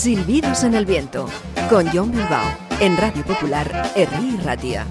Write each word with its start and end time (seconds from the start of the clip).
Silbidos 0.00 0.64
en 0.64 0.74
el 0.74 0.86
viento, 0.86 1.28
con 1.68 1.86
John 1.88 2.10
Bilbao, 2.10 2.56
en 2.80 2.96
Radio 2.96 3.22
Popular, 3.22 3.92
Herri 3.94 4.38
Ratia. 4.42 4.86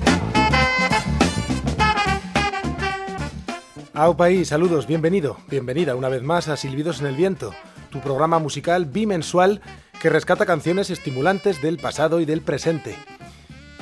Au 3.96 4.16
país, 4.16 4.50
saludos, 4.50 4.86
bienvenido, 4.86 5.38
bienvenida 5.50 5.96
una 5.96 6.10
vez 6.10 6.22
más 6.22 6.48
a 6.48 6.56
Silbidos 6.56 7.02
en 7.02 7.08
el 7.08 7.16
viento, 7.16 7.56
tu 7.90 8.00
programa 8.02 8.38
musical 8.38 8.86
bimensual 8.86 9.62
que 10.00 10.10
rescata 10.10 10.46
canciones 10.46 10.90
estimulantes 10.90 11.62
del 11.62 11.78
pasado 11.78 12.22
y 12.22 12.26
del 12.26 12.42
presente. 12.42 12.96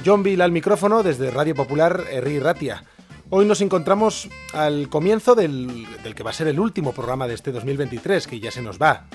John 0.05 0.24
Bill 0.24 0.41
al 0.41 0.52
micrófono 0.52 1.04
desde 1.04 1.30
Radio 1.30 1.54
Popular 1.54 2.05
Herri 2.10 2.40
Ratia. 2.40 2.84
Hoy 3.30 3.46
nos 3.46 3.62
encontramos 3.62 4.27
al 4.54 4.90
comienzo 4.90 5.36
del, 5.36 5.86
del 6.02 6.16
que 6.16 6.24
va 6.24 6.32
a 6.32 6.34
ser 6.34 6.48
el 6.48 6.60
último 6.60 6.94
programa 6.94 7.27
de 7.27 7.36
este 7.36 7.52
2023, 7.52 8.26
que 8.26 8.40
ya 8.40 8.52
se 8.52 8.62
nos 8.62 8.80
va. 8.80 9.08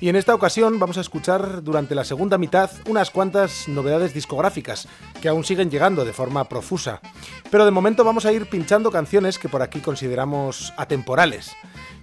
Y 0.00 0.08
en 0.08 0.16
esta 0.16 0.34
ocasión 0.34 0.78
vamos 0.78 0.96
a 0.96 1.00
escuchar 1.00 1.64
durante 1.64 1.96
la 1.96 2.04
segunda 2.04 2.38
mitad 2.38 2.70
unas 2.86 3.10
cuantas 3.10 3.66
novedades 3.66 4.14
discográficas 4.14 4.86
que 5.20 5.28
aún 5.28 5.44
siguen 5.44 5.70
llegando 5.70 6.04
de 6.04 6.12
forma 6.12 6.48
profusa. 6.48 7.00
Pero 7.50 7.64
de 7.64 7.72
momento 7.72 8.04
vamos 8.04 8.24
a 8.24 8.32
ir 8.32 8.46
pinchando 8.46 8.92
canciones 8.92 9.38
que 9.38 9.48
por 9.48 9.60
aquí 9.60 9.80
consideramos 9.80 10.72
atemporales. 10.76 11.50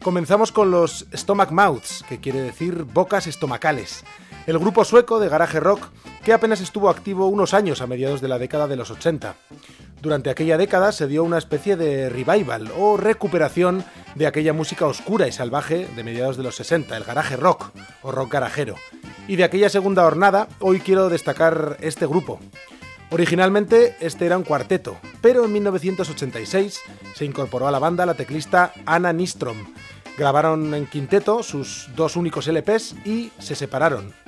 Comenzamos 0.04 0.52
con 0.52 0.72
los 0.72 1.08
Stomach 1.16 1.52
Mouths, 1.52 2.04
que 2.10 2.20
quiere 2.20 2.42
decir 2.42 2.84
bocas 2.84 3.28
estomacales. 3.28 4.04
El 4.48 4.60
grupo 4.60 4.86
sueco 4.86 5.20
de 5.20 5.28
garaje 5.28 5.60
rock 5.60 5.88
que 6.24 6.32
apenas 6.32 6.62
estuvo 6.62 6.90
activo 6.90 7.28
unos 7.28 7.56
años 7.56 7.82
a 7.82 7.88
mediados 7.88 8.22
de 8.22 8.28
la 8.28 8.38
década 8.38 8.68
de 8.68 8.76
los 8.76 8.92
80. 8.92 9.36
Durante 10.02 10.30
aquella 10.30 10.58
década 10.58 10.92
se 10.92 11.08
dio 11.08 11.24
una 11.24 11.40
especie 11.40 11.76
de 11.76 12.10
revival 12.10 12.72
o 12.78 12.96
recuperación 12.96 13.84
de 14.14 14.28
aquella 14.28 14.54
música 14.54 14.86
oscura 14.86 15.28
y 15.28 15.32
salvaje 15.32 15.88
de 15.96 16.04
mediados 16.04 16.38
de 16.38 16.44
los 16.44 16.56
60, 16.56 16.96
el 16.96 17.04
garaje 17.04 17.38
rock 17.38 17.72
o 18.04 18.12
rock 18.12 18.34
garajero. 18.34 18.76
Y 19.28 19.36
de 19.36 19.46
aquella 19.46 19.70
segunda 19.70 20.04
jornada, 20.04 20.48
hoy 20.60 20.80
quiero 20.80 21.10
destacar 21.10 21.78
este 21.82 22.06
grupo. 22.06 22.40
Originalmente 23.10 23.96
este 24.00 24.28
era 24.28 24.38
un 24.38 24.44
cuarteto, 24.44 24.98
pero 25.22 25.46
en 25.46 25.54
1986 25.54 26.82
se 27.16 27.26
incorporó 27.26 27.68
a 27.68 27.72
la 27.72 27.80
banda 27.80 28.06
la 28.06 28.14
teclista 28.14 28.74
Anna 28.86 29.12
Nistrom. 29.12 29.58
Grabaron 30.18 30.74
en 30.76 30.86
quinteto 30.86 31.42
sus 31.42 31.90
dos 31.96 32.16
únicos 32.16 32.48
LPs 32.48 32.96
y 33.06 33.32
se 33.40 33.56
separaron. 33.56 34.25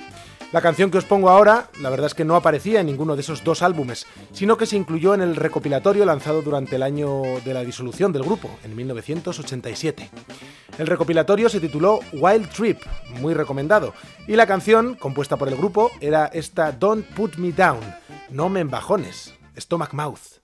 La 0.50 0.62
canción 0.62 0.90
que 0.90 0.96
os 0.96 1.04
pongo 1.04 1.28
ahora, 1.28 1.68
la 1.78 1.90
verdad 1.90 2.06
es 2.06 2.14
que 2.14 2.24
no 2.24 2.34
aparecía 2.34 2.80
en 2.80 2.86
ninguno 2.86 3.16
de 3.16 3.20
esos 3.20 3.44
dos 3.44 3.60
álbumes, 3.60 4.06
sino 4.32 4.56
que 4.56 4.64
se 4.64 4.76
incluyó 4.76 5.12
en 5.12 5.20
el 5.20 5.36
recopilatorio 5.36 6.06
lanzado 6.06 6.40
durante 6.40 6.76
el 6.76 6.82
año 6.82 7.20
de 7.44 7.52
la 7.52 7.64
disolución 7.64 8.14
del 8.14 8.22
grupo, 8.22 8.48
en 8.64 8.74
1987. 8.74 10.10
El 10.78 10.86
recopilatorio 10.86 11.50
se 11.50 11.60
tituló 11.60 12.00
Wild 12.14 12.48
Trip, 12.48 12.80
muy 13.20 13.34
recomendado, 13.34 13.92
y 14.26 14.36
la 14.36 14.46
canción, 14.46 14.94
compuesta 14.94 15.36
por 15.36 15.48
el 15.48 15.56
grupo, 15.56 15.90
era 16.00 16.26
esta 16.26 16.72
Don't 16.72 17.06
Put 17.08 17.36
Me 17.36 17.52
Down, 17.52 17.80
no 18.30 18.48
me 18.48 18.60
embajones, 18.60 19.34
Stomach 19.58 19.92
Mouth. 19.92 20.38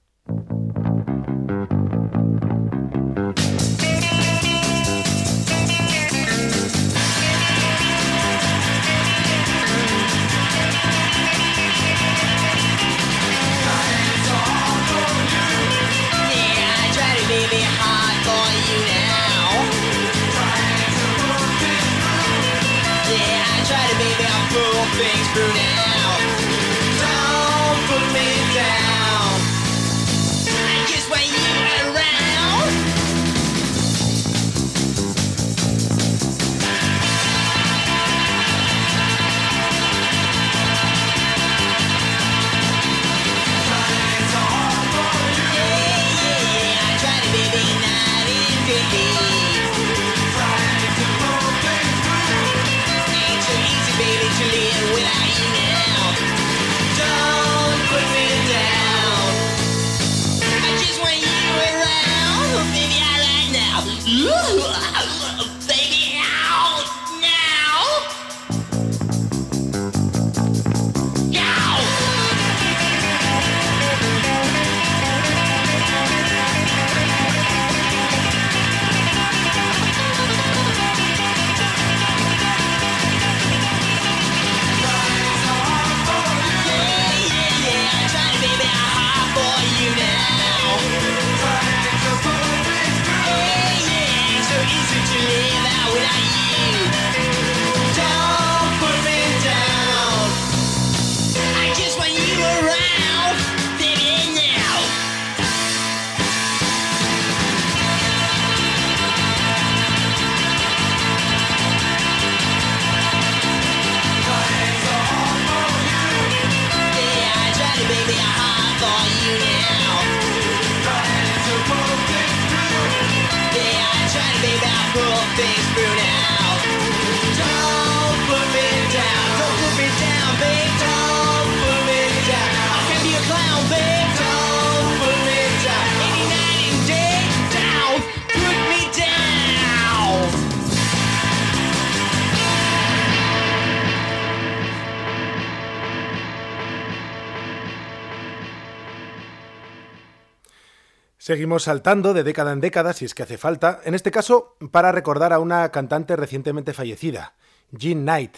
Seguimos 151.25 151.63
saltando 151.63 152.13
de 152.13 152.23
década 152.23 152.53
en 152.53 152.61
década, 152.61 152.93
si 152.93 153.07
es 153.07 153.15
que 153.15 153.23
hace 153.23 153.39
falta, 153.39 153.81
en 153.87 153.95
este 153.95 154.11
caso 154.11 154.59
para 154.71 154.93
recordar 154.93 155.33
a 155.33 155.39
una 155.39 155.71
cantante 155.71 156.17
recientemente 156.17 156.75
fallecida, 156.75 157.33
Jean 157.71 158.03
Knight, 158.03 158.37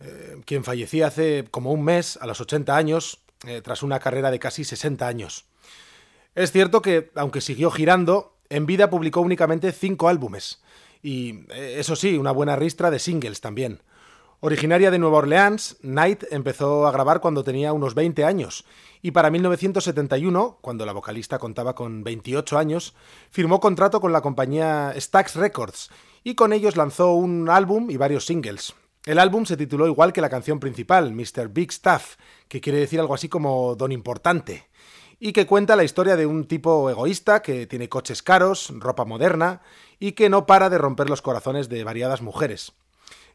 eh, 0.00 0.36
quien 0.44 0.62
fallecía 0.62 1.06
hace 1.06 1.46
como 1.50 1.72
un 1.72 1.82
mes, 1.82 2.18
a 2.20 2.26
los 2.26 2.38
80 2.38 2.76
años, 2.76 3.22
eh, 3.46 3.62
tras 3.62 3.82
una 3.82 3.98
carrera 3.98 4.30
de 4.30 4.38
casi 4.38 4.62
60 4.62 5.08
años. 5.08 5.46
Es 6.34 6.52
cierto 6.52 6.82
que, 6.82 7.10
aunque 7.14 7.40
siguió 7.40 7.70
girando, 7.70 8.36
en 8.50 8.66
vida 8.66 8.90
publicó 8.90 9.22
únicamente 9.22 9.72
cinco 9.72 10.10
álbumes, 10.10 10.60
y 11.02 11.46
eh, 11.48 11.76
eso 11.78 11.96
sí, 11.96 12.18
una 12.18 12.32
buena 12.32 12.56
ristra 12.56 12.90
de 12.90 12.98
singles 12.98 13.40
también. 13.40 13.80
Originaria 14.44 14.90
de 14.90 14.98
Nueva 14.98 15.18
Orleans, 15.18 15.76
Knight 15.82 16.24
empezó 16.32 16.88
a 16.88 16.90
grabar 16.90 17.20
cuando 17.20 17.44
tenía 17.44 17.72
unos 17.72 17.94
20 17.94 18.24
años 18.24 18.64
y 19.00 19.12
para 19.12 19.30
1971, 19.30 20.58
cuando 20.60 20.84
la 20.84 20.92
vocalista 20.92 21.38
contaba 21.38 21.76
con 21.76 22.02
28 22.02 22.58
años, 22.58 22.92
firmó 23.30 23.60
contrato 23.60 24.00
con 24.00 24.10
la 24.10 24.20
compañía 24.20 24.92
Stax 24.96 25.36
Records 25.36 25.90
y 26.24 26.34
con 26.34 26.52
ellos 26.52 26.76
lanzó 26.76 27.12
un 27.12 27.48
álbum 27.50 27.88
y 27.88 27.96
varios 27.98 28.26
singles. 28.26 28.74
El 29.06 29.20
álbum 29.20 29.46
se 29.46 29.56
tituló 29.56 29.86
igual 29.86 30.12
que 30.12 30.20
la 30.20 30.28
canción 30.28 30.58
principal, 30.58 31.12
Mr. 31.12 31.46
Big 31.48 31.70
Stuff, 31.70 32.16
que 32.48 32.60
quiere 32.60 32.80
decir 32.80 32.98
algo 32.98 33.14
así 33.14 33.28
como 33.28 33.76
Don 33.76 33.92
Importante, 33.92 34.68
y 35.20 35.32
que 35.32 35.46
cuenta 35.46 35.76
la 35.76 35.84
historia 35.84 36.16
de 36.16 36.26
un 36.26 36.48
tipo 36.48 36.90
egoísta 36.90 37.42
que 37.42 37.68
tiene 37.68 37.88
coches 37.88 38.24
caros, 38.24 38.72
ropa 38.76 39.04
moderna 39.04 39.62
y 40.00 40.12
que 40.12 40.28
no 40.28 40.46
para 40.46 40.68
de 40.68 40.78
romper 40.78 41.08
los 41.08 41.22
corazones 41.22 41.68
de 41.68 41.84
variadas 41.84 42.22
mujeres. 42.22 42.72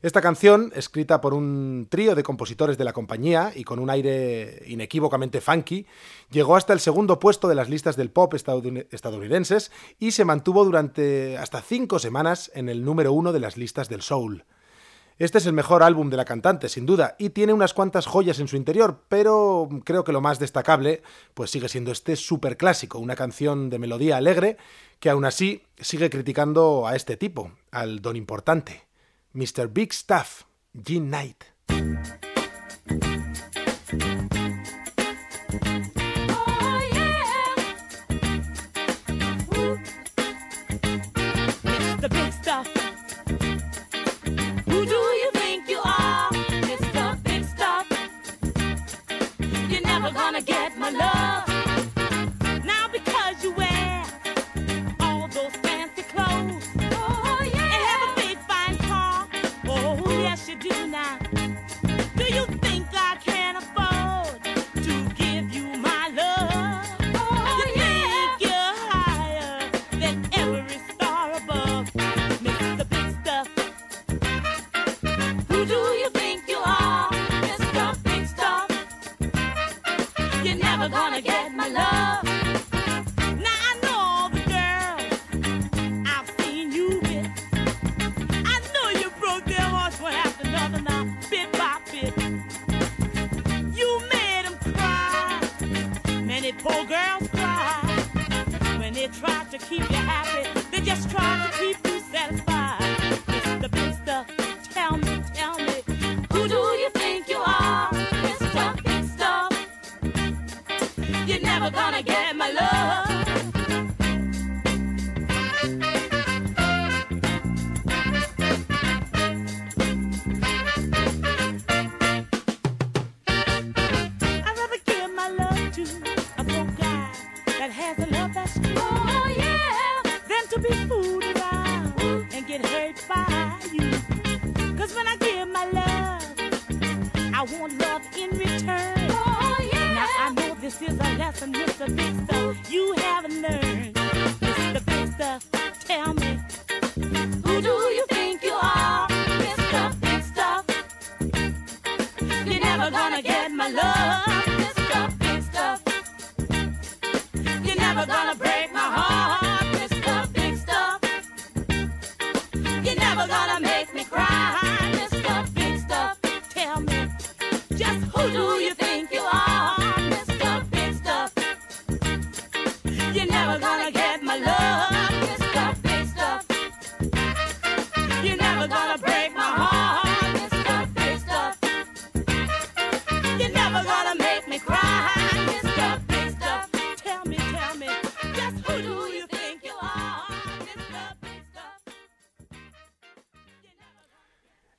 Esta 0.03 0.21
canción, 0.21 0.71
escrita 0.75 1.21
por 1.21 1.33
un 1.33 1.87
trío 1.89 2.13
de 2.13 2.21
compositores 2.21 2.77
de 2.77 2.83
la 2.83 2.93
compañía 2.93 3.51
y 3.55 3.63
con 3.63 3.79
un 3.79 3.89
aire 3.89 4.61
inequívocamente 4.67 5.41
funky, 5.41 5.87
llegó 6.29 6.55
hasta 6.55 6.73
el 6.73 6.79
segundo 6.79 7.19
puesto 7.19 7.47
de 7.47 7.55
las 7.55 7.67
listas 7.67 7.97
del 7.97 8.11
pop 8.11 8.31
estadounidenses 8.35 9.71
y 9.97 10.11
se 10.11 10.23
mantuvo 10.23 10.63
durante 10.65 11.39
hasta 11.39 11.61
cinco 11.61 11.97
semanas 11.97 12.51
en 12.53 12.69
el 12.69 12.85
número 12.85 13.11
uno 13.11 13.33
de 13.33 13.39
las 13.39 13.57
listas 13.57 13.89
del 13.89 14.03
soul. 14.03 14.45
Este 15.17 15.39
es 15.39 15.47
el 15.47 15.53
mejor 15.53 15.81
álbum 15.81 16.11
de 16.11 16.17
la 16.17 16.25
cantante, 16.25 16.69
sin 16.69 16.85
duda, 16.85 17.15
y 17.17 17.31
tiene 17.31 17.51
unas 17.51 17.73
cuantas 17.73 18.05
joyas 18.05 18.39
en 18.39 18.47
su 18.47 18.55
interior, 18.55 19.01
pero 19.09 19.67
creo 19.83 20.03
que 20.03 20.11
lo 20.11 20.21
más 20.21 20.37
destacable 20.37 21.01
pues 21.33 21.49
sigue 21.49 21.69
siendo 21.69 21.91
este 21.91 22.15
super 22.15 22.55
clásico, 22.55 22.99
una 22.99 23.15
canción 23.15 23.71
de 23.71 23.79
melodía 23.79 24.17
alegre 24.17 24.57
que 24.99 25.09
aún 25.09 25.25
así 25.25 25.63
sigue 25.79 26.11
criticando 26.11 26.85
a 26.85 26.95
este 26.95 27.17
tipo, 27.17 27.51
al 27.71 27.99
don 28.03 28.15
importante. 28.15 28.86
Mr. 29.35 29.71
Big 29.71 29.93
Stuff, 29.93 30.45
Gene 30.75 31.09
Knight. 31.09 31.51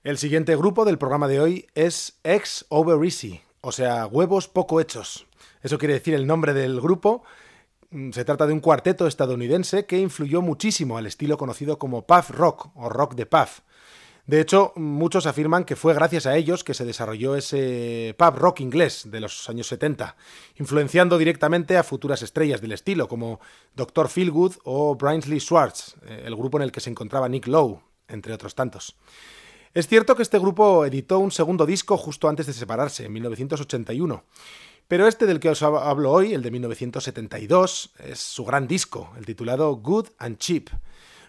El 0.08 0.16
siguiente 0.16 0.56
grupo 0.56 0.86
del 0.86 0.96
programa 0.96 1.28
de 1.28 1.38
hoy 1.38 1.66
es 1.74 2.18
Ex 2.24 2.64
Over 2.70 3.04
Easy, 3.04 3.42
o 3.60 3.72
sea, 3.72 4.06
huevos 4.06 4.48
poco 4.48 4.80
hechos. 4.80 5.26
Eso 5.62 5.76
quiere 5.76 5.92
decir 5.92 6.14
el 6.14 6.26
nombre 6.26 6.54
del 6.54 6.80
grupo. 6.80 7.24
Mm, 7.90 8.12
se 8.12 8.24
trata 8.24 8.46
de 8.46 8.54
un 8.54 8.60
cuarteto 8.60 9.06
estadounidense 9.06 9.84
que 9.84 9.98
influyó 9.98 10.40
muchísimo 10.40 10.96
al 10.96 11.04
estilo 11.04 11.36
conocido 11.36 11.78
como 11.78 12.06
puff 12.06 12.30
rock 12.30 12.70
o 12.74 12.88
rock 12.88 13.16
de 13.16 13.26
puff. 13.26 13.60
De 14.24 14.40
hecho, 14.40 14.72
muchos 14.76 15.26
afirman 15.26 15.66
que 15.66 15.76
fue 15.76 15.92
gracias 15.92 16.24
a 16.24 16.36
ellos 16.36 16.64
que 16.64 16.72
se 16.72 16.86
desarrolló 16.86 17.36
ese 17.36 18.14
pub 18.16 18.34
rock 18.36 18.60
inglés 18.60 19.10
de 19.10 19.20
los 19.20 19.46
años 19.50 19.66
70, 19.66 20.16
influenciando 20.56 21.18
directamente 21.18 21.76
a 21.76 21.82
futuras 21.82 22.22
estrellas 22.22 22.62
del 22.62 22.72
estilo 22.72 23.08
como 23.08 23.40
Dr. 23.76 24.08
Feelgood 24.08 24.54
o 24.64 24.94
Brinsley 24.94 25.38
Schwartz, 25.38 25.96
eh, 26.06 26.22
el 26.24 26.34
grupo 26.34 26.56
en 26.56 26.62
el 26.62 26.72
que 26.72 26.80
se 26.80 26.88
encontraba 26.88 27.28
Nick 27.28 27.46
Lowe, 27.46 27.82
entre 28.08 28.32
otros 28.32 28.54
tantos. 28.54 28.96
Es 29.74 29.86
cierto 29.86 30.16
que 30.16 30.22
este 30.22 30.38
grupo 30.38 30.84
editó 30.86 31.18
un 31.18 31.30
segundo 31.30 31.66
disco 31.66 31.96
justo 31.96 32.28
antes 32.28 32.46
de 32.46 32.52
separarse, 32.52 33.04
en 33.04 33.12
1981. 33.12 34.24
Pero 34.88 35.06
este 35.06 35.26
del 35.26 35.38
que 35.38 35.50
os 35.50 35.62
hablo 35.62 36.10
hoy, 36.10 36.32
el 36.32 36.42
de 36.42 36.50
1972, 36.50 37.92
es 37.98 38.18
su 38.18 38.44
gran 38.44 38.66
disco, 38.66 39.12
el 39.18 39.26
titulado 39.26 39.76
Good 39.76 40.08
and 40.18 40.38
Cheap. 40.38 40.70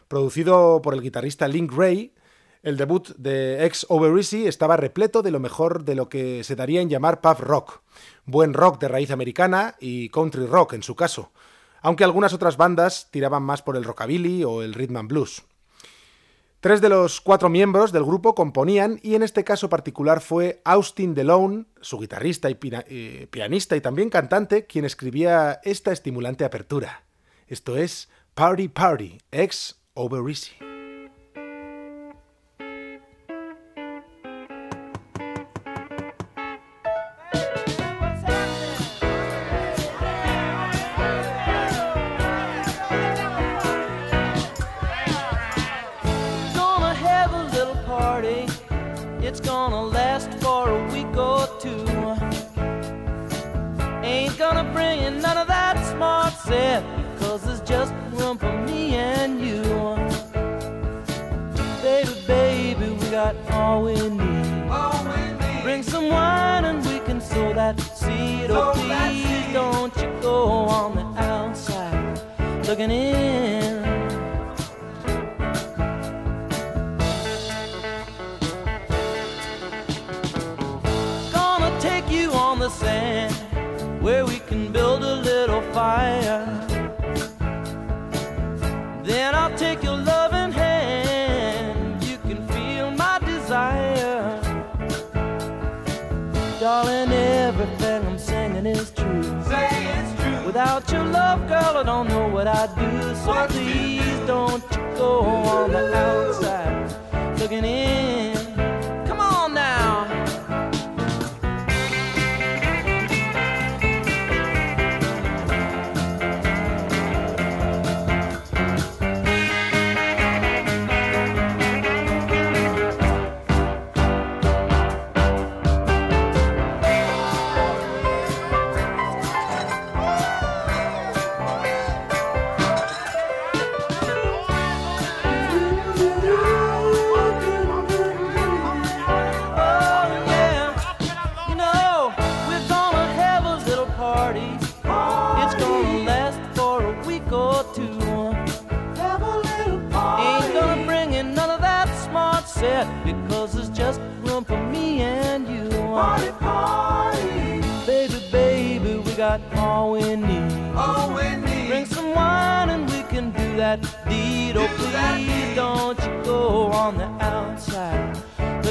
Producido 0.08 0.81
por 0.81 0.93
el 0.93 1.01
guitarrista 1.01 1.48
Link 1.48 1.74
Ray, 1.74 2.13
el 2.63 2.77
debut 2.77 3.10
de 3.17 3.65
Ex 3.65 3.86
Over 3.89 4.15
Easy 4.17 4.48
estaba 4.48 4.77
repleto 4.77 5.22
de 5.22 5.31
lo 5.31 5.39
mejor 5.39 5.84
de 5.84 5.96
lo 5.96 6.08
que 6.08 6.43
se 6.43 6.55
daría 6.55 6.81
en 6.81 6.89
llamar 6.89 7.19
pub 7.19 7.39
rock, 7.39 7.81
buen 8.25 8.53
rock 8.53 8.79
de 8.79 8.88
raíz 8.88 9.12
americana 9.12 9.75
y 9.79 10.10
country 10.10 10.46
rock 10.46 10.74
en 10.74 10.84
su 10.84 10.96
caso, 10.96 11.31
aunque 11.81 12.03
algunas 12.03 12.34
otras 12.34 12.58
bandas 12.58 13.10
tiraban 13.12 13.43
más 13.43 13.62
por 13.62 13.75
el 13.75 13.84
rockabilly 13.84 14.43
o 14.46 14.62
el 14.62 14.74
rhythm 14.74 14.98
and 14.98 15.10
blues. 15.10 15.43
Tres 16.60 16.82
de 16.82 16.89
los 16.89 17.22
cuatro 17.22 17.48
miembros 17.48 17.94
del 17.94 18.04
grupo 18.04 18.36
componían 18.36 19.00
y 19.01 19.16
en 19.16 19.24
este 19.24 19.46
caso 19.46 19.70
particular 19.70 20.20
fue 20.20 20.62
Austin 20.66 21.16
DeLone, 21.16 21.68
su 21.80 22.00
guitarrista 22.00 22.50
y 22.50 22.58
eh, 22.62 23.28
pianista 23.32 23.78
y 23.78 23.82
también 23.82 24.10
cantante, 24.10 24.66
quien 24.66 24.84
escribía 24.84 25.62
esta 25.63 25.94
estimulante 25.94 26.44
apertura. 26.44 27.06
Esto 27.48 27.78
es 27.78 28.10
Party 28.34 28.68
Party, 28.68 29.20
ex 29.32 29.80
Over 29.94 30.28
Easy. 30.28 30.68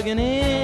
agony. 0.09 0.58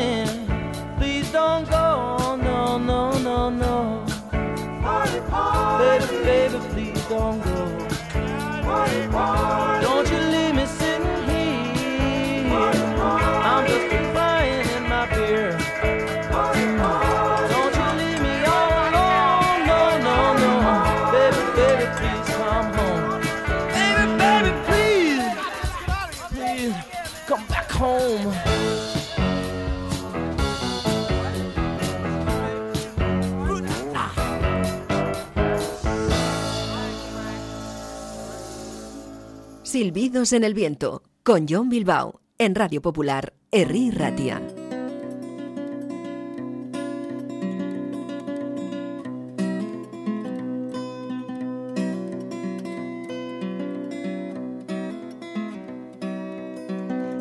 Silbidos 39.84 40.32
en 40.32 40.44
el 40.44 40.54
viento 40.54 41.02
con 41.22 41.44
John 41.46 41.68
Bilbao 41.68 42.22
en 42.38 42.54
Radio 42.54 42.80
Popular, 42.80 43.34
Herri 43.50 43.90
Ratia. 43.90 44.40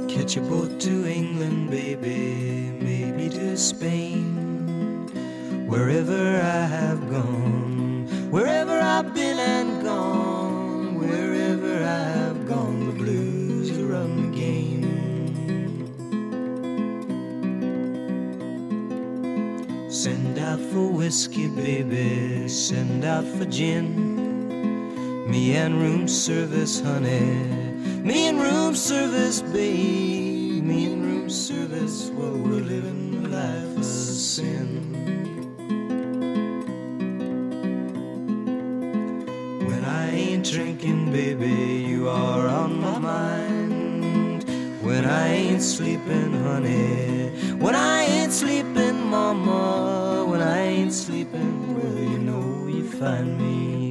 Catch 0.08 0.38
a 0.38 0.41
boat 0.48 0.79
to 0.79 1.05
England, 1.05 1.70
baby, 1.70 2.72
maybe 2.79 3.27
to 3.27 3.58
Spain. 3.58 5.05
Wherever 5.67 6.39
I 6.41 6.65
have 6.65 7.10
gone, 7.12 8.08
wherever 8.32 8.79
I've 8.79 9.13
been 9.13 9.38
and 9.38 9.84
gone, 9.84 10.98
wherever 10.98 11.84
I 11.84 12.23
out 20.44 20.60
for 20.60 20.88
whiskey, 20.88 21.48
baby, 21.48 22.48
send 22.50 23.06
out 23.06 23.26
for 23.26 23.46
gin. 23.46 23.88
Me 25.32 25.56
and 25.56 25.80
room 25.80 26.08
service, 26.08 26.82
honey. 26.82 27.24
Me 28.04 28.28
and 28.28 28.42
room 28.42 28.76
service, 28.76 29.42
baby. 29.42 30.62
Me 30.62 30.92
and 30.92 31.06
room 31.06 31.30
service, 31.30 32.10
well, 32.14 32.38
we're 32.38 32.66
living 32.76 33.32
life 33.32 33.78
of 33.78 33.86
sin. 33.86 34.68
When 39.68 39.86
I 39.86 40.10
ain't 40.12 40.46
drinking, 40.46 41.12
baby, 41.12 41.86
you 41.90 42.10
are 42.10 42.48
on 42.48 42.82
my 42.82 43.00
mind. 43.00 44.44
When 44.82 45.06
I 45.06 45.28
ain't 45.30 45.64
sleeping, 45.64 46.34
honey. 46.44 47.30
When 47.64 47.76
I 47.76 48.04
ain't 48.04 48.34
sleeping, 48.34 48.73
sleeping, 50.94 51.74
will 51.74 51.98
you 51.98 52.20
know 52.20 52.68
you 52.68 52.88
find 52.88 53.38
me? 53.38 53.83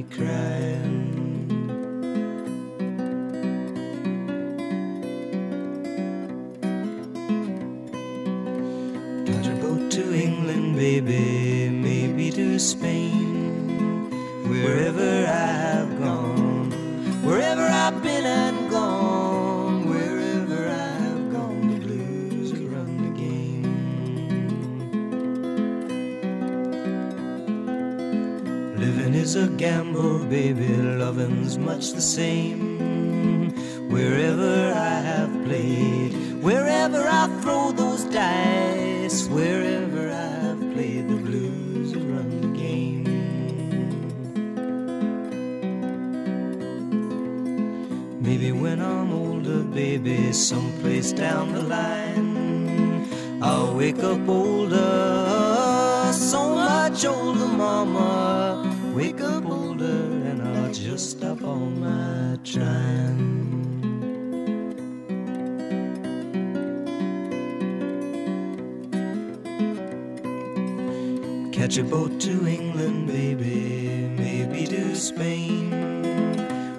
Catch 71.73 71.85
a 71.85 71.89
boat 71.89 72.19
to 72.19 72.47
England, 72.47 73.07
baby, 73.07 74.07
maybe 74.15 74.67
to 74.67 74.95
Spain. 74.95 75.71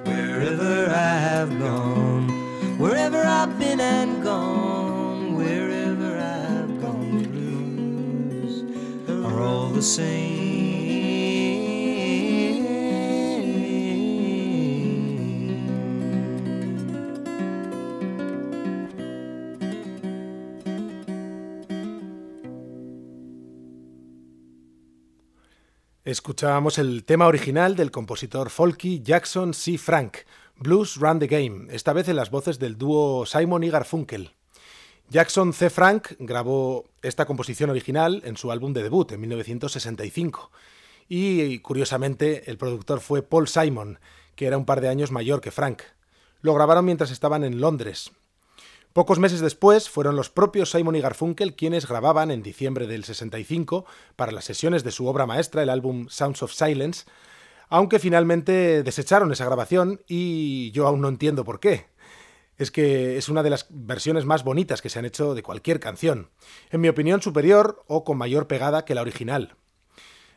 Wherever 0.04 0.88
I 0.88 1.16
have 1.18 1.58
gone, 1.58 2.28
wherever 2.78 3.20
I've 3.20 3.58
been 3.58 3.80
and 3.80 4.22
gone, 4.22 5.34
wherever 5.34 6.16
I've 6.16 6.80
gone, 6.80 7.22
the 7.22 7.28
blues 7.28 8.62
are 9.10 9.40
all 9.40 9.70
the 9.70 9.82
same. 9.82 10.63
Escuchábamos 26.24 26.78
el 26.78 27.04
tema 27.04 27.26
original 27.26 27.76
del 27.76 27.90
compositor 27.90 28.48
folky 28.48 29.02
Jackson 29.02 29.52
C. 29.52 29.76
Frank, 29.76 30.20
Blues 30.56 30.96
Run 30.96 31.18
the 31.18 31.26
Game, 31.26 31.66
esta 31.68 31.92
vez 31.92 32.08
en 32.08 32.16
las 32.16 32.30
voces 32.30 32.58
del 32.58 32.78
dúo 32.78 33.26
Simon 33.26 33.62
y 33.62 33.68
Garfunkel. 33.68 34.32
Jackson 35.10 35.52
C. 35.52 35.68
Frank 35.68 36.12
grabó 36.18 36.86
esta 37.02 37.26
composición 37.26 37.68
original 37.68 38.22
en 38.24 38.38
su 38.38 38.50
álbum 38.50 38.72
de 38.72 38.82
debut 38.82 39.12
en 39.12 39.20
1965 39.20 40.50
y, 41.10 41.58
curiosamente, 41.58 42.50
el 42.50 42.56
productor 42.56 43.00
fue 43.00 43.20
Paul 43.20 43.46
Simon, 43.46 43.98
que 44.34 44.46
era 44.46 44.56
un 44.56 44.64
par 44.64 44.80
de 44.80 44.88
años 44.88 45.10
mayor 45.10 45.42
que 45.42 45.50
Frank. 45.50 45.82
Lo 46.40 46.54
grabaron 46.54 46.86
mientras 46.86 47.10
estaban 47.10 47.44
en 47.44 47.60
Londres. 47.60 48.12
Pocos 48.94 49.18
meses 49.18 49.40
después 49.40 49.90
fueron 49.90 50.14
los 50.14 50.30
propios 50.30 50.70
Simon 50.70 50.94
y 50.94 51.00
Garfunkel 51.00 51.56
quienes 51.56 51.88
grababan 51.88 52.30
en 52.30 52.44
diciembre 52.44 52.86
del 52.86 53.02
65 53.02 53.84
para 54.14 54.30
las 54.30 54.44
sesiones 54.44 54.84
de 54.84 54.92
su 54.92 55.08
obra 55.08 55.26
maestra, 55.26 55.64
el 55.64 55.70
álbum 55.70 56.06
Sounds 56.08 56.44
of 56.44 56.52
Silence, 56.52 57.04
aunque 57.68 57.98
finalmente 57.98 58.84
desecharon 58.84 59.32
esa 59.32 59.46
grabación 59.46 60.00
y 60.06 60.70
yo 60.70 60.86
aún 60.86 61.00
no 61.00 61.08
entiendo 61.08 61.44
por 61.44 61.58
qué. 61.58 61.86
Es 62.56 62.70
que 62.70 63.18
es 63.18 63.28
una 63.28 63.42
de 63.42 63.50
las 63.50 63.66
versiones 63.68 64.26
más 64.26 64.44
bonitas 64.44 64.80
que 64.80 64.90
se 64.90 65.00
han 65.00 65.06
hecho 65.06 65.34
de 65.34 65.42
cualquier 65.42 65.80
canción, 65.80 66.30
en 66.70 66.80
mi 66.80 66.86
opinión 66.86 67.20
superior 67.20 67.82
o 67.88 68.04
con 68.04 68.16
mayor 68.16 68.46
pegada 68.46 68.84
que 68.84 68.94
la 68.94 69.02
original. 69.02 69.56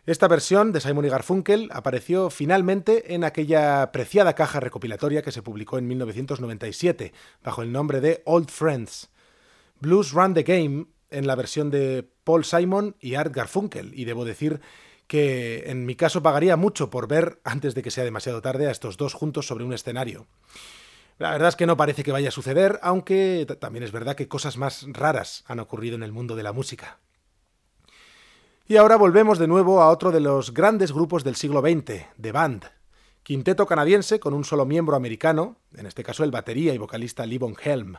Esta 0.07 0.29
versión 0.29 0.71
de 0.71 0.79
Simon 0.79 1.03
y 1.03 1.09
Garfunkel 1.09 1.67
apareció 1.73 2.29
finalmente 2.29 3.13
en 3.13 3.25
aquella 3.25 3.91
preciada 3.91 4.35
caja 4.35 4.61
recopilatoria 4.61 5.21
que 5.21 5.33
se 5.33 5.41
publicó 5.41 5.77
en 5.77 5.85
1997 5.85 7.11
bajo 7.43 7.61
el 7.61 7.73
nombre 7.73 7.99
de 7.99 8.21
Old 8.23 8.49
Friends. 8.49 9.09
Blues 9.81 10.13
Run 10.13 10.33
the 10.33 10.43
Game 10.43 10.85
en 11.09 11.27
la 11.27 11.35
versión 11.35 11.69
de 11.71 12.07
Paul 12.23 12.45
Simon 12.45 12.95
y 13.01 13.15
Art 13.15 13.35
Garfunkel, 13.35 13.91
y 13.99 14.05
debo 14.05 14.23
decir 14.23 14.61
que 15.07 15.65
en 15.67 15.85
mi 15.85 15.95
caso 15.95 16.23
pagaría 16.23 16.55
mucho 16.55 16.89
por 16.89 17.09
ver, 17.09 17.41
antes 17.43 17.75
de 17.75 17.83
que 17.83 17.91
sea 17.91 18.05
demasiado 18.05 18.41
tarde, 18.41 18.67
a 18.67 18.71
estos 18.71 18.95
dos 18.95 19.13
juntos 19.13 19.45
sobre 19.45 19.65
un 19.65 19.73
escenario. 19.73 20.25
La 21.17 21.31
verdad 21.31 21.49
es 21.49 21.57
que 21.57 21.65
no 21.65 21.75
parece 21.75 22.05
que 22.05 22.13
vaya 22.13 22.29
a 22.29 22.31
suceder, 22.31 22.79
aunque 22.81 23.45
también 23.59 23.83
es 23.83 23.91
verdad 23.91 24.15
que 24.15 24.29
cosas 24.29 24.55
más 24.55 24.85
raras 24.87 25.43
han 25.47 25.59
ocurrido 25.59 25.97
en 25.97 26.03
el 26.03 26.13
mundo 26.13 26.37
de 26.37 26.43
la 26.43 26.53
música. 26.53 26.99
Y 28.69 28.75
ahora 28.75 28.97
volvemos 28.97 29.39
de 29.39 29.47
nuevo 29.47 29.81
a 29.81 29.87
otro 29.87 30.11
de 30.11 30.19
los 30.19 30.53
grandes 30.53 30.91
grupos 30.91 31.23
del 31.23 31.37
siglo 31.37 31.61
XX, 31.61 32.05
The 32.19 32.33
Band, 32.33 32.65
quinteto 33.23 33.65
canadiense 33.65 34.19
con 34.19 34.33
un 34.33 34.43
solo 34.43 34.65
miembro 34.65 34.97
americano, 34.97 35.55
en 35.77 35.85
este 35.85 36.03
caso 36.03 36.25
el 36.25 36.31
batería 36.31 36.73
y 36.73 36.77
vocalista 36.77 37.25
Levon 37.25 37.55
Helm. 37.63 37.95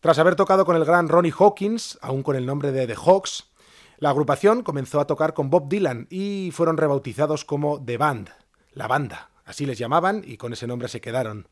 Tras 0.00 0.18
haber 0.18 0.36
tocado 0.36 0.66
con 0.66 0.76
el 0.76 0.84
gran 0.84 1.08
Ronnie 1.08 1.32
Hawkins, 1.32 1.98
aún 2.02 2.22
con 2.22 2.36
el 2.36 2.44
nombre 2.44 2.70
de 2.70 2.86
The 2.86 2.96
Hawks, 2.96 3.50
la 3.96 4.10
agrupación 4.10 4.62
comenzó 4.62 5.00
a 5.00 5.06
tocar 5.06 5.32
con 5.32 5.48
Bob 5.48 5.70
Dylan 5.70 6.06
y 6.10 6.50
fueron 6.52 6.76
rebautizados 6.76 7.46
como 7.46 7.82
The 7.82 7.96
Band, 7.96 8.28
la 8.74 8.88
banda, 8.88 9.30
así 9.46 9.64
les 9.64 9.78
llamaban 9.78 10.22
y 10.22 10.36
con 10.36 10.52
ese 10.52 10.66
nombre 10.66 10.88
se 10.88 11.00
quedaron. 11.00 11.48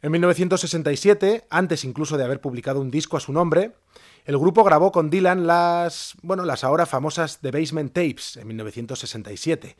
En 0.00 0.12
1967, 0.12 1.46
antes 1.50 1.84
incluso 1.84 2.16
de 2.16 2.24
haber 2.24 2.40
publicado 2.40 2.80
un 2.80 2.90
disco 2.90 3.16
a 3.16 3.20
su 3.20 3.32
nombre, 3.32 3.72
el 4.26 4.38
grupo 4.38 4.62
grabó 4.62 4.92
con 4.92 5.10
Dylan 5.10 5.48
las, 5.48 6.14
bueno, 6.22 6.44
las 6.44 6.62
ahora 6.62 6.86
famosas 6.86 7.40
The 7.40 7.50
Basement 7.50 7.92
Tapes 7.92 8.36
en 8.36 8.46
1967, 8.46 9.76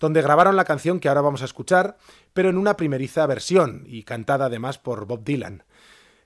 donde 0.00 0.22
grabaron 0.22 0.56
la 0.56 0.64
canción 0.64 0.98
que 0.98 1.08
ahora 1.08 1.20
vamos 1.20 1.42
a 1.42 1.44
escuchar, 1.44 1.98
pero 2.32 2.48
en 2.48 2.58
una 2.58 2.76
primeriza 2.76 3.24
versión 3.26 3.84
y 3.86 4.02
cantada 4.02 4.46
además 4.46 4.78
por 4.78 5.06
Bob 5.06 5.22
Dylan. 5.22 5.62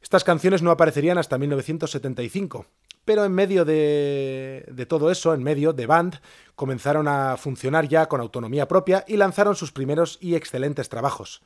Estas 0.00 0.24
canciones 0.24 0.62
no 0.62 0.70
aparecerían 0.70 1.18
hasta 1.18 1.36
1975, 1.36 2.64
pero 3.04 3.26
en 3.26 3.32
medio 3.32 3.66
de, 3.66 4.64
de, 4.72 4.86
todo 4.86 5.10
eso, 5.10 5.34
en 5.34 5.42
medio 5.42 5.74
de 5.74 5.86
Band, 5.86 6.18
comenzaron 6.54 7.08
a 7.08 7.36
funcionar 7.36 7.88
ya 7.88 8.06
con 8.06 8.22
autonomía 8.22 8.68
propia 8.68 9.04
y 9.06 9.18
lanzaron 9.18 9.54
sus 9.54 9.70
primeros 9.70 10.16
y 10.22 10.34
excelentes 10.34 10.88
trabajos. 10.88 11.42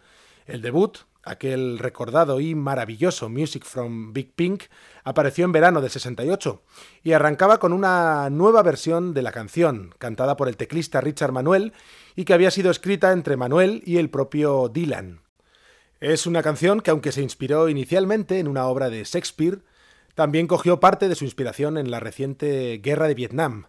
El 0.49 0.63
debut, 0.63 0.97
aquel 1.25 1.79
recordado 1.79 2.41
y 2.41 2.55
maravilloso 2.55 3.29
Music 3.29 3.67
from 3.67 4.15
Big 4.15 4.33
Pink, 4.33 4.63
apareció 5.05 5.45
en 5.45 5.53
verano 5.53 5.83
del 5.83 5.91
68 5.91 6.63
y 7.05 7.13
arrancaba 7.13 7.59
con 7.59 7.75
una 7.75 8.31
nueva 8.31 8.63
versión 8.63 9.13
de 9.13 9.21
la 9.21 9.31
canción, 9.31 9.95
cantada 9.99 10.39
por 10.39 10.49
el 10.49 10.57
teclista 10.57 11.03
Richard 11.03 11.33
Manuel 11.33 11.75
y 12.17 12.25
que 12.25 12.33
había 12.33 12.51
sido 12.51 12.71
escrita 12.71 13.13
entre 13.13 13.37
Manuel 13.37 13.83
y 13.85 13.99
el 13.99 14.09
propio 14.09 14.71
Dylan. 14.71 15.21
Es 16.01 16.27
una 16.27 16.43
canción 16.43 16.81
que, 16.81 16.93
aunque 16.93 17.13
se 17.13 17.21
inspiró 17.21 17.69
inicialmente 17.69 18.39
en 18.39 18.49
una 18.49 18.69
obra 18.69 18.89
de 18.89 19.05
Shakespeare, 19.05 19.61
también 20.15 20.47
cogió 20.47 20.81
parte 20.81 21.11
de 21.11 21.15
su 21.15 21.27
inspiración 21.27 21.77
en 21.77 21.91
la 21.91 22.01
reciente 22.01 22.79
Guerra 22.83 23.07
de 23.07 23.15
Vietnam. 23.15 23.67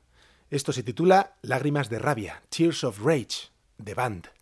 Esto 0.49 0.71
se 0.71 0.83
titula 0.83 1.35
Lágrimas 1.41 1.89
de 1.89 1.99
rabia, 1.99 2.41
Tears 2.47 2.85
of 2.85 3.03
Rage, 3.03 3.49
de 3.77 3.93
Band. 3.95 4.38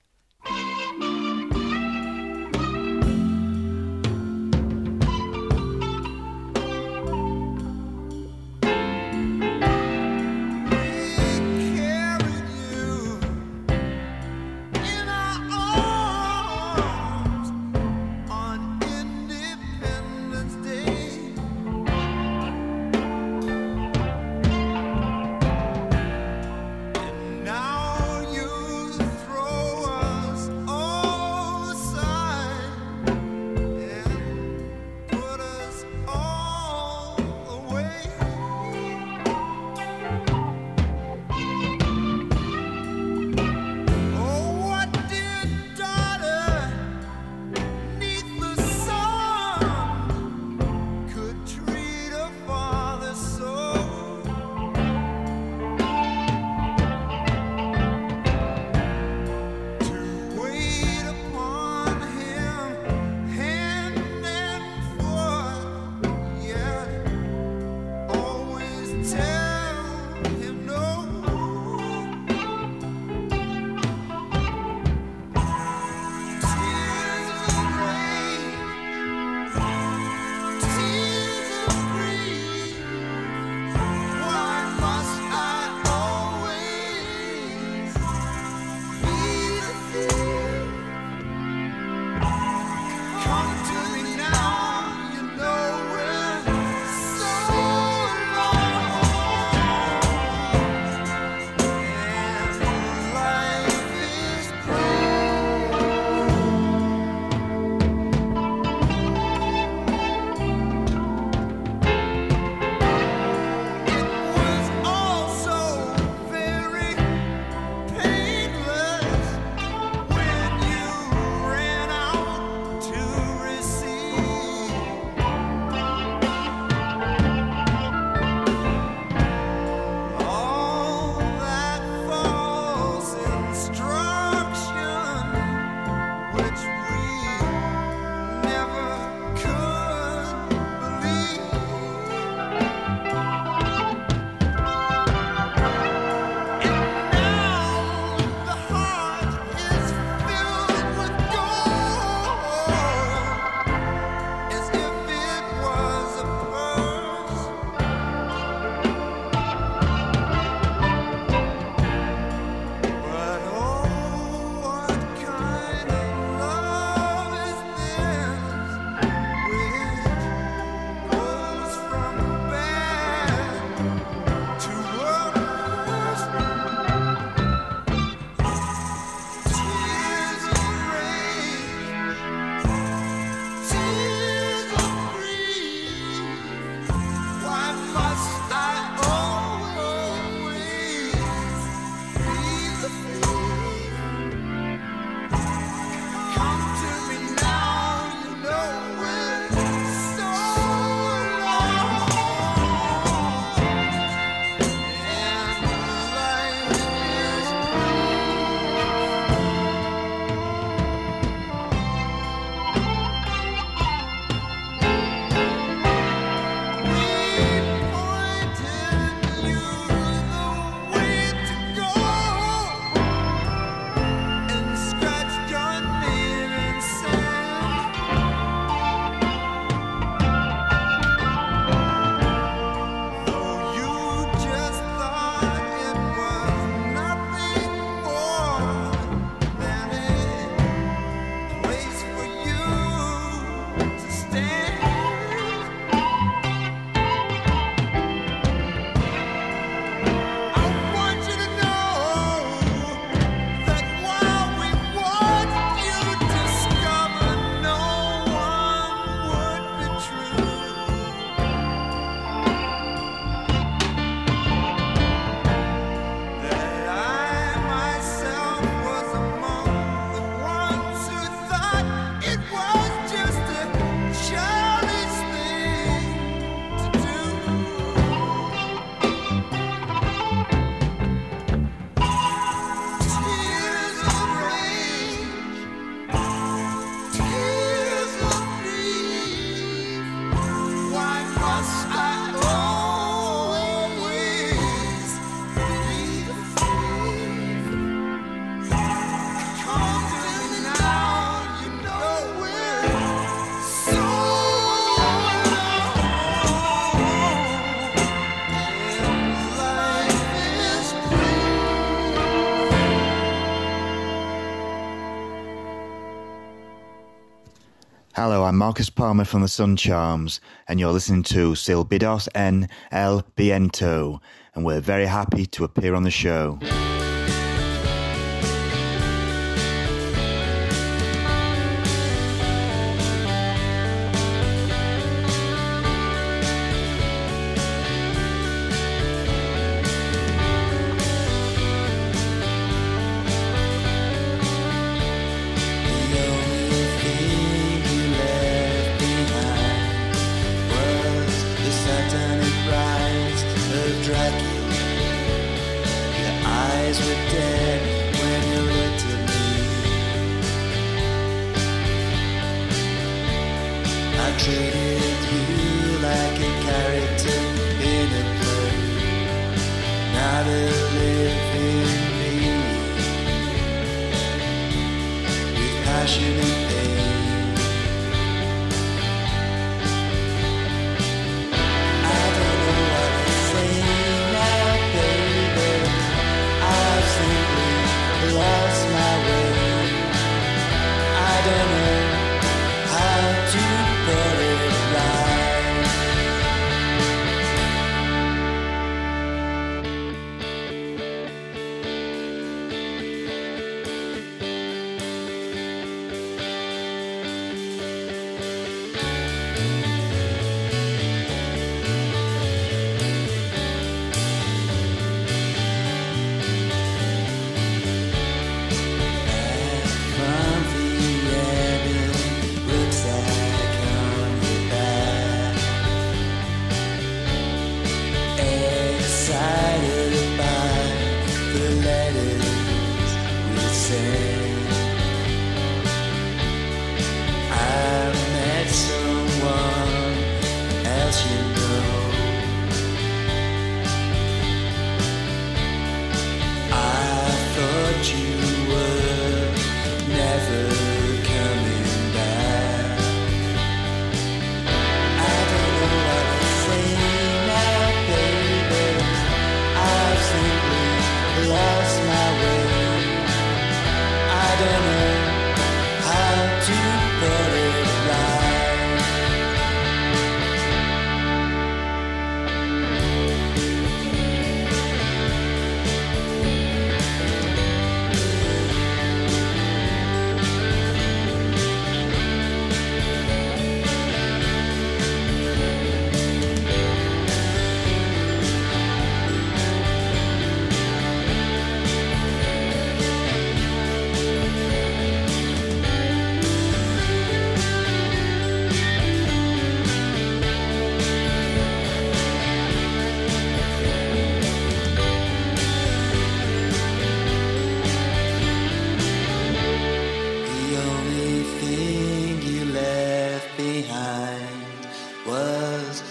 I'm 318.58 318.62
Marcus 318.62 318.90
Palmer 318.90 319.24
from 319.24 319.44
the 319.44 319.48
Sun 319.48 319.76
Charms, 319.76 320.42
and 320.68 320.80
you're 320.80 320.92
listening 320.92 321.22
to 321.26 321.52
Silbidos 321.52 322.28
N 322.34 322.68
El 322.92 323.24
Viento, 323.38 324.20
and 324.56 324.66
we're 324.66 324.80
very 324.80 325.06
happy 325.06 325.46
to 325.46 325.64
appear 325.64 325.94
on 325.94 326.02
the 326.02 326.10
show. 326.10 326.58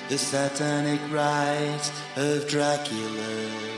The 0.09 0.19
satanic 0.19 1.01
rites 1.13 1.91
of 2.17 2.47
Dracula. 2.49 3.77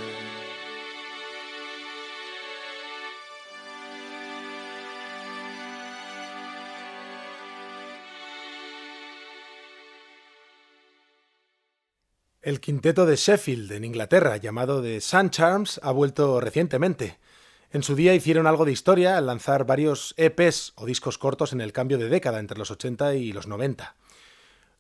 El 12.41 12.61
quinteto 12.61 13.05
de 13.05 13.17
Sheffield, 13.17 13.73
en 13.73 13.85
Inglaterra, 13.85 14.39
llamado 14.39 14.81
The 14.81 15.03
Sun 15.03 15.29
Charms, 15.29 15.81
ha 15.83 15.91
vuelto 15.91 16.41
recientemente. 16.41 17.19
En 17.73 17.83
su 17.83 17.95
día 17.95 18.15
hicieron 18.15 18.47
algo 18.47 18.65
de 18.65 18.73
historia 18.73 19.19
al 19.19 19.27
lanzar 19.27 19.67
varios 19.67 20.15
EPs 20.17 20.73
o 20.77 20.87
discos 20.87 21.19
cortos 21.19 21.53
en 21.53 21.61
el 21.61 21.75
cambio 21.75 21.99
de 21.99 22.09
década 22.09 22.39
entre 22.39 22.57
los 22.57 22.71
80 22.71 23.17
y 23.17 23.33
los 23.33 23.47
90. 23.47 23.97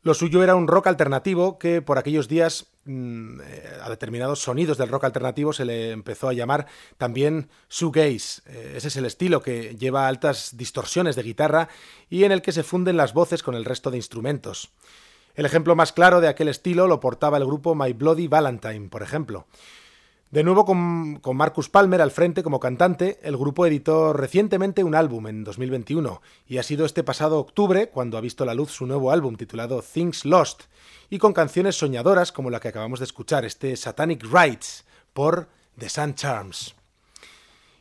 Lo 0.02 0.14
suyo 0.14 0.42
era 0.42 0.54
un 0.54 0.68
rock 0.68 0.87
alternativo 0.87 1.58
que 1.58 1.82
por 1.82 1.98
aquellos 1.98 2.28
días 2.28 2.66
mm, 2.84 3.40
eh, 3.40 3.78
a 3.82 3.90
determinados 3.90 4.40
sonidos 4.40 4.78
del 4.78 4.88
rock 4.88 5.04
alternativo 5.04 5.52
se 5.52 5.64
le 5.64 5.90
empezó 5.90 6.28
a 6.28 6.32
llamar 6.32 6.66
también 6.98 7.50
shoegaze. 7.68 8.42
Eh, 8.46 8.74
ese 8.76 8.88
es 8.88 8.96
el 8.96 9.06
estilo 9.06 9.42
que 9.42 9.76
lleva 9.76 10.06
altas 10.06 10.56
distorsiones 10.56 11.16
de 11.16 11.24
guitarra 11.24 11.68
y 12.08 12.24
en 12.24 12.32
el 12.32 12.42
que 12.42 12.52
se 12.52 12.62
funden 12.62 12.96
las 12.96 13.12
voces 13.12 13.42
con 13.42 13.56
el 13.56 13.64
resto 13.64 13.90
de 13.90 13.96
instrumentos. 13.96 14.70
El 15.34 15.46
ejemplo 15.46 15.76
más 15.76 15.92
claro 15.92 16.20
de 16.20 16.28
aquel 16.28 16.48
estilo 16.48 16.87
lo 16.87 17.00
portaba 17.00 17.37
el 17.37 17.44
grupo 17.44 17.74
My 17.74 17.92
Bloody 17.92 18.28
Valentine, 18.28 18.88
por 18.88 19.02
ejemplo. 19.02 19.46
De 20.30 20.44
nuevo 20.44 20.66
con, 20.66 21.20
con, 21.20 21.38
Marcus 21.38 21.70
Palmer 21.70 22.02
al 22.02 22.10
frente 22.10 22.42
como 22.42 22.60
cantante, 22.60 23.18
el 23.22 23.38
grupo 23.38 23.64
editó 23.64 24.12
recientemente 24.12 24.84
un 24.84 24.94
álbum 24.94 25.26
en 25.26 25.42
2021 25.42 26.20
y 26.46 26.58
ha 26.58 26.62
sido 26.62 26.84
este 26.84 27.02
pasado 27.02 27.38
octubre 27.38 27.88
cuando 27.88 28.18
ha 28.18 28.20
visto 28.20 28.44
la 28.44 28.52
luz 28.52 28.70
su 28.70 28.84
nuevo 28.86 29.10
álbum 29.10 29.36
titulado 29.36 29.80
Things 29.80 30.26
Lost 30.26 30.64
y 31.08 31.16
con 31.16 31.32
canciones 31.32 31.76
soñadoras 31.76 32.30
como 32.30 32.50
la 32.50 32.60
que 32.60 32.68
acabamos 32.68 32.98
de 32.98 33.06
escuchar, 33.06 33.46
este 33.46 33.74
Satanic 33.74 34.22
Rites 34.30 34.84
por 35.14 35.48
The 35.78 35.88
Sun 35.88 36.14
Charms. 36.14 36.74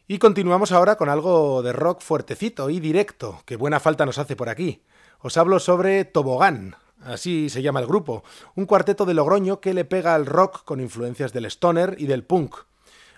Y 0.08 0.18
continuamos 0.18 0.72
ahora 0.72 0.96
con 0.96 1.10
algo 1.10 1.62
de 1.62 1.74
rock 1.74 2.00
fuertecito 2.00 2.70
y 2.70 2.80
directo, 2.80 3.42
que 3.46 3.58
buena 3.58 3.82
falta 3.82 4.06
nos 4.06 4.20
hace 4.20 4.38
por 4.38 4.48
aquí. 4.48 4.84
Os 5.20 5.36
hablo 5.36 5.60
sobre 5.60 6.06
Tobogán, 6.06 6.78
así 7.02 7.50
se 7.50 7.62
llama 7.62 7.80
el 7.80 7.88
grupo, 7.88 8.24
un 8.56 8.66
cuarteto 8.66 9.06
de 9.06 9.14
Logroño 9.14 9.60
que 9.60 9.74
le 9.74 9.86
pega 9.86 10.16
al 10.16 10.26
rock 10.26 10.64
con 10.64 10.80
influencias 10.80 11.34
del 11.34 11.46
stoner 11.46 11.96
y 11.98 12.08
del 12.08 12.24
punk. 12.24 12.56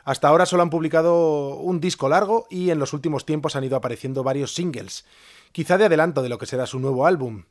Hasta 0.04 0.28
ahora 0.28 0.46
solo 0.46 0.64
han 0.64 0.70
publicado 0.70 1.56
un 1.58 1.80
disco 1.80 2.10
largo 2.10 2.48
y 2.50 2.72
en 2.72 2.80
los 2.80 2.94
últimos 2.94 3.26
tiempos 3.26 3.56
han 3.56 3.64
ido 3.64 3.78
apareciendo 3.78 4.24
varios 4.24 4.54
singles, 4.54 5.06
quizá 5.52 5.78
de 5.78 5.86
adelanto 5.86 6.22
de 6.22 6.30
lo 6.30 6.38
que 6.38 6.46
será 6.46 6.66
su 6.66 6.80
nuevo 6.80 7.06
álbum. 7.06 7.44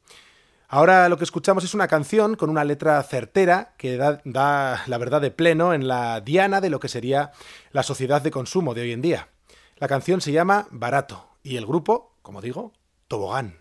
Ahora 0.68 1.08
lo 1.08 1.16
que 1.16 1.24
escuchamos 1.24 1.64
es 1.64 1.72
una 1.72 1.88
canción 1.88 2.36
con 2.36 2.50
una 2.50 2.64
letra 2.64 3.02
certera 3.02 3.74
que 3.78 3.96
da, 3.96 4.20
da, 4.24 4.82
la 4.86 4.98
verdad 4.98 5.20
de 5.20 5.30
pleno 5.30 5.72
en 5.72 5.88
la 5.88 6.20
diana 6.20 6.60
de 6.60 6.68
lo 6.68 6.78
que 6.78 6.88
sería 6.88 7.32
la 7.72 7.82
sociedad 7.82 8.20
de 8.20 8.30
consumo 8.30 8.74
de 8.74 8.82
hoy 8.82 8.92
en 8.92 9.00
día. 9.00 9.28
La 9.76 9.88
canción 9.88 10.20
se 10.20 10.32
llama 10.32 10.66
Barato 10.70 11.28
y 11.42 11.56
el 11.56 11.64
grupo, 11.64 12.12
como 12.20 12.42
digo, 12.42 12.72
Tobogán. 13.06 13.56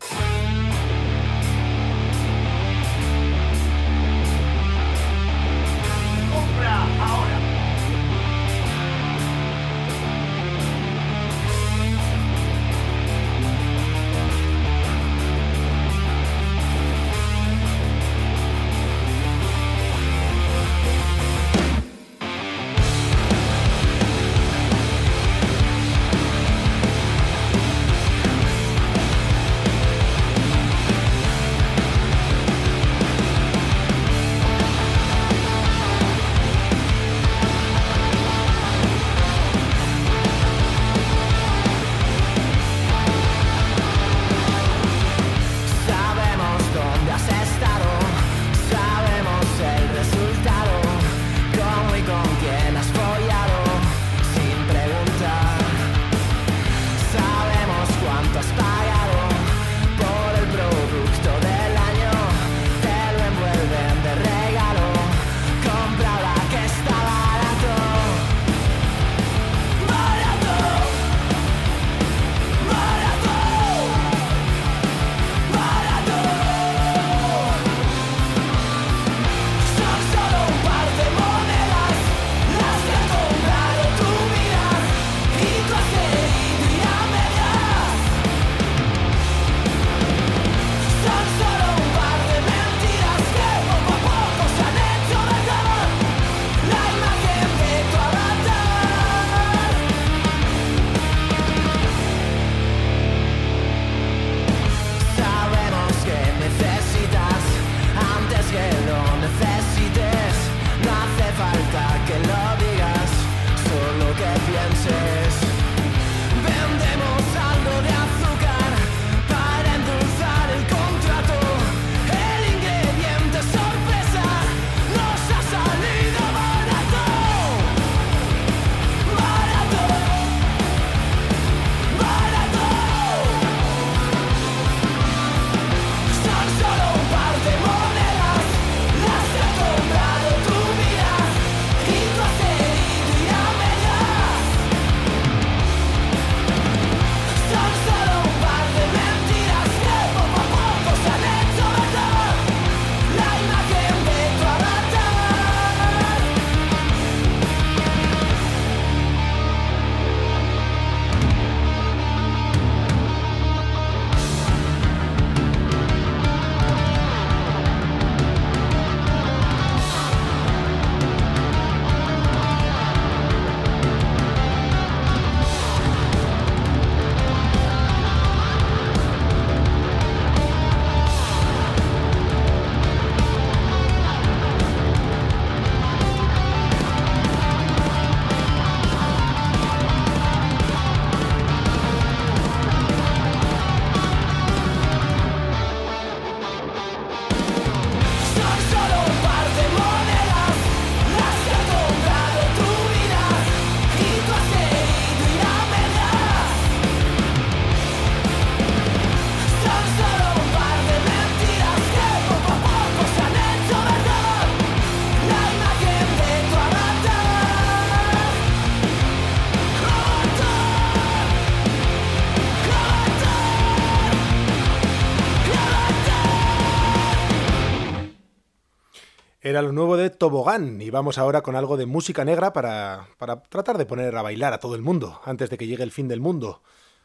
Era 229.47 229.61
lo 229.61 229.71
nuevo 229.71 229.95
de 229.95 230.09
Tobogán 230.09 230.81
y 230.81 230.89
vamos 230.89 231.17
ahora 231.17 231.41
con 231.41 231.55
algo 231.55 231.77
de 231.77 231.85
música 231.85 232.25
negra 232.25 232.51
para, 232.51 233.07
para 233.17 233.41
tratar 233.43 233.77
de 233.77 233.85
poner 233.85 234.13
a 234.17 234.21
bailar 234.21 234.51
a 234.51 234.59
todo 234.59 234.75
el 234.75 234.81
mundo 234.81 235.21
antes 235.23 235.49
de 235.49 235.57
que 235.57 235.67
llegue 235.67 235.83
el 235.83 235.93
fin 235.93 236.09
del 236.09 236.19
mundo. 236.19 236.63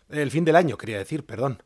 El 0.08 0.32
fin 0.32 0.44
del 0.44 0.56
año, 0.56 0.76
quería 0.76 0.98
decir, 0.98 1.24
perdón. 1.24 1.62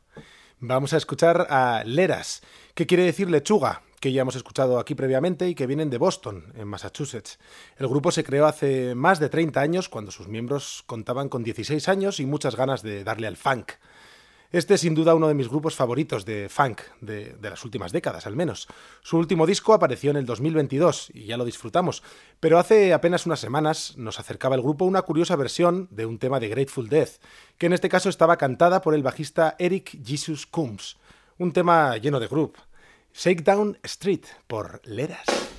Vamos 0.59 0.93
a 0.93 0.97
escuchar 0.97 1.47
a 1.49 1.81
Leras, 1.83 2.43
que 2.75 2.85
quiere 2.85 3.05
decir 3.05 3.27
lechuga, 3.27 3.81
que 3.99 4.11
ya 4.11 4.21
hemos 4.21 4.35
escuchado 4.35 4.77
aquí 4.77 4.93
previamente 4.93 5.49
y 5.49 5.55
que 5.55 5.65
vienen 5.65 5.89
de 5.89 5.97
Boston, 5.97 6.53
en 6.55 6.67
Massachusetts. 6.67 7.39
El 7.77 7.87
grupo 7.87 8.11
se 8.11 8.23
creó 8.23 8.45
hace 8.45 8.93
más 8.93 9.19
de 9.19 9.29
30 9.29 9.59
años, 9.59 9.89
cuando 9.89 10.11
sus 10.11 10.27
miembros 10.27 10.83
contaban 10.85 11.27
con 11.27 11.41
16 11.41 11.89
años 11.89 12.19
y 12.19 12.27
muchas 12.27 12.55
ganas 12.55 12.83
de 12.83 13.03
darle 13.03 13.25
al 13.25 13.37
funk. 13.37 13.71
Este 14.51 14.75
es 14.75 14.81
sin 14.81 14.95
duda 14.95 15.13
uno 15.13 15.27
de 15.27 15.33
mis 15.33 15.49
grupos 15.49 15.75
favoritos 15.75 16.23
de 16.23 16.47
funk, 16.49 16.81
de, 17.01 17.35
de, 17.39 17.49
las 17.49 17.65
últimas 17.65 17.91
décadas 17.91 18.25
al 18.27 18.35
menos. 18.35 18.67
Su 19.01 19.17
último 19.17 19.45
disco 19.45 19.73
apareció 19.73 20.11
en 20.11 20.17
el 20.17 20.25
2022 20.25 21.11
y 21.13 21.25
ya 21.25 21.35
lo 21.35 21.43
disfrutamos, 21.43 22.01
pero 22.39 22.57
hace 22.57 22.93
apenas 22.93 23.25
unas 23.25 23.41
semanas 23.41 23.97
nos 23.97 24.19
acercaba 24.19 24.55
el 24.55 24.61
grupo 24.61 24.85
una 24.85 25.01
curiosa 25.01 25.35
versión 25.35 25.89
de 25.91 26.05
un 26.05 26.17
tema 26.17 26.39
de 26.39 26.47
Grateful 26.47 26.87
Death, 26.87 27.21
que 27.57 27.65
en 27.65 27.73
este 27.73 27.89
caso 27.89 28.07
estaba 28.07 28.37
cantada 28.37 28.81
por 28.81 28.95
el 28.95 29.03
bajista 29.03 29.55
Eric 29.59 29.99
Jesus 30.05 30.47
Coombs, 30.47 30.97
un 31.37 31.51
tema 31.51 31.97
lleno 31.97 32.19
de 32.19 32.27
groove. 32.27 32.53
Shakedown 33.13 33.79
Street 33.83 34.25
por 34.47 34.79
Leras. 34.85 35.56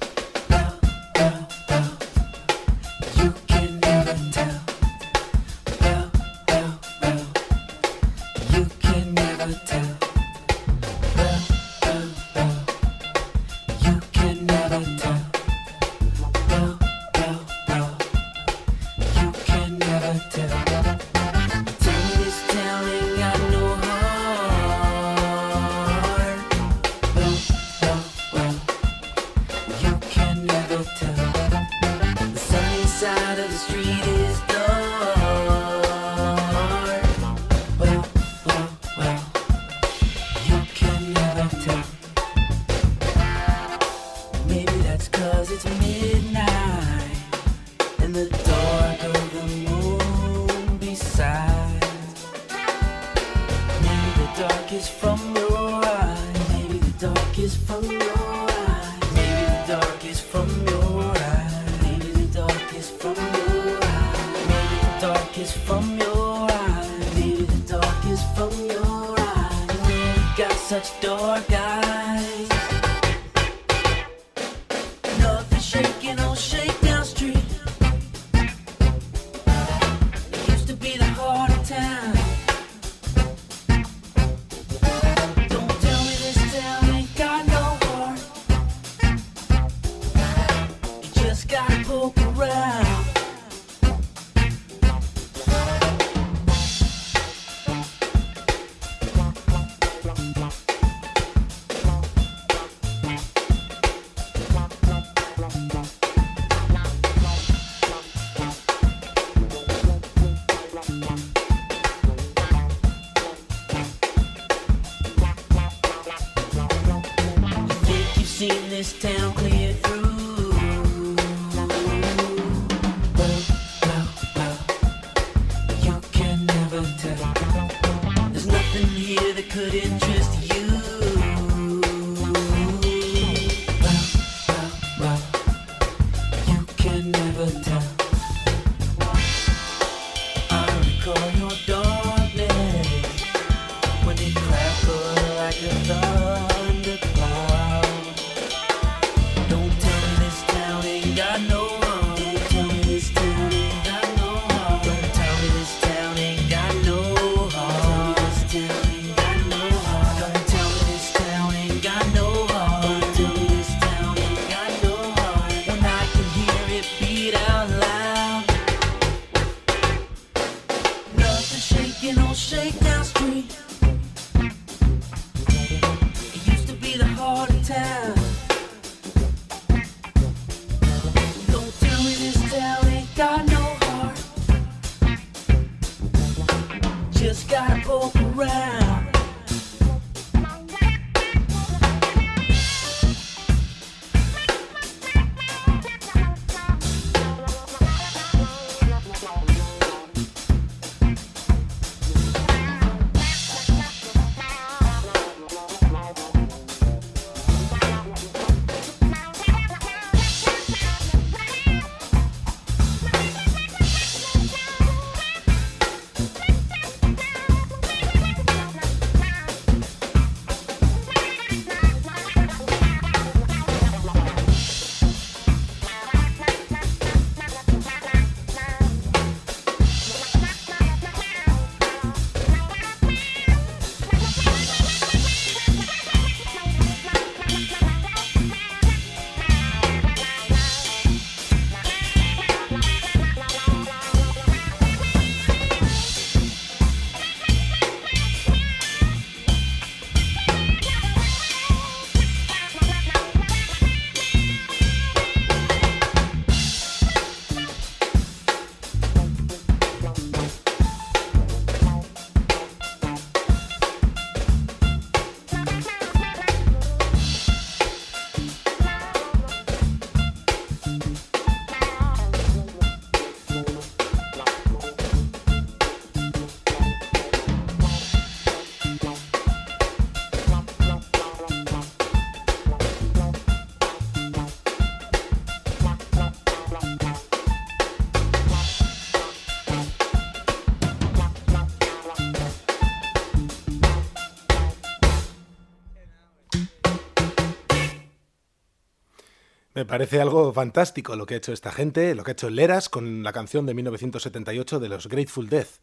Parece 299.88 300.20
algo 300.20 300.52
fantástico 300.52 301.16
lo 301.16 301.26
que 301.26 301.34
ha 301.34 301.38
hecho 301.38 301.52
esta 301.52 301.72
gente, 301.72 302.14
lo 302.14 302.22
que 302.22 302.30
ha 302.30 302.32
hecho 302.32 302.50
Leras 302.50 302.88
con 302.88 303.22
la 303.22 303.32
canción 303.32 303.66
de 303.66 303.74
1978 303.74 304.78
de 304.78 304.88
los 304.88 305.08
Grateful 305.08 305.48
Death. 305.48 305.80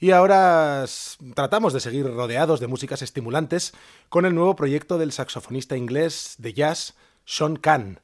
Y 0.00 0.12
ahora 0.12 0.86
tratamos 1.34 1.74
de 1.74 1.80
seguir 1.80 2.06
rodeados 2.06 2.58
de 2.58 2.66
músicas 2.66 3.02
estimulantes 3.02 3.74
con 4.08 4.24
el 4.24 4.34
nuevo 4.34 4.56
proyecto 4.56 4.96
del 4.96 5.12
saxofonista 5.12 5.76
inglés 5.76 6.36
de 6.38 6.54
jazz 6.54 6.94
Sean 7.26 7.56
Kahn. 7.56 8.00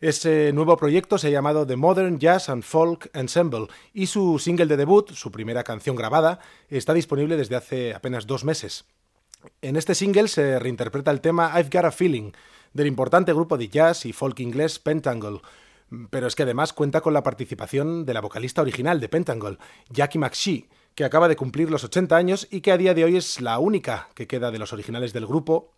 Ese 0.00 0.52
nuevo 0.52 0.76
proyecto 0.76 1.16
se 1.16 1.28
ha 1.28 1.30
llamado 1.30 1.66
The 1.66 1.76
Modern 1.76 2.18
Jazz 2.18 2.48
and 2.48 2.64
Folk 2.64 3.08
Ensemble 3.14 3.68
y 3.94 4.08
su 4.08 4.40
single 4.40 4.66
de 4.66 4.76
debut, 4.76 5.12
su 5.12 5.30
primera 5.30 5.62
canción 5.62 5.94
grabada, 5.94 6.40
está 6.68 6.92
disponible 6.92 7.36
desde 7.36 7.56
hace 7.56 7.94
apenas 7.94 8.26
dos 8.26 8.44
meses. 8.44 8.84
En 9.62 9.76
este 9.76 9.94
single 9.94 10.26
se 10.26 10.58
reinterpreta 10.58 11.12
el 11.12 11.20
tema 11.20 11.52
I've 11.56 11.70
Got 11.72 11.84
a 11.84 11.92
Feeling, 11.92 12.32
del 12.72 12.86
importante 12.86 13.32
grupo 13.32 13.56
de 13.56 13.68
jazz 13.68 14.06
y 14.06 14.12
folk 14.12 14.40
inglés 14.40 14.78
Pentangle. 14.78 15.40
Pero 16.10 16.26
es 16.26 16.34
que 16.34 16.42
además 16.42 16.72
cuenta 16.72 17.00
con 17.00 17.14
la 17.14 17.22
participación 17.22 18.04
de 18.04 18.14
la 18.14 18.20
vocalista 18.20 18.62
original 18.62 19.00
de 19.00 19.08
Pentangle, 19.08 19.58
Jackie 19.88 20.18
McShee, 20.18 20.68
que 20.94 21.04
acaba 21.04 21.28
de 21.28 21.36
cumplir 21.36 21.70
los 21.70 21.84
80 21.84 22.16
años 22.16 22.48
y 22.50 22.60
que 22.60 22.72
a 22.72 22.78
día 22.78 22.94
de 22.94 23.04
hoy 23.04 23.16
es 23.16 23.40
la 23.40 23.58
única 23.58 24.08
que 24.14 24.26
queda 24.26 24.50
de 24.50 24.58
los 24.58 24.72
originales 24.72 25.12
del 25.12 25.26
grupo. 25.26 25.74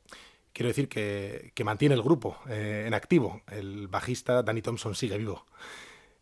Quiero 0.53 0.69
decir 0.69 0.89
que, 0.89 1.53
mantiene 1.65 1.95
el 1.95 2.03
grupo 2.03 2.39
eh, 2.49 2.85
en 2.87 2.95
activo. 2.95 3.43
El 3.51 3.89
bajista 3.89 4.43
Danny 4.43 4.63
Thompson 4.63 4.95
sigue 4.95 5.19
vivo. 5.19 5.45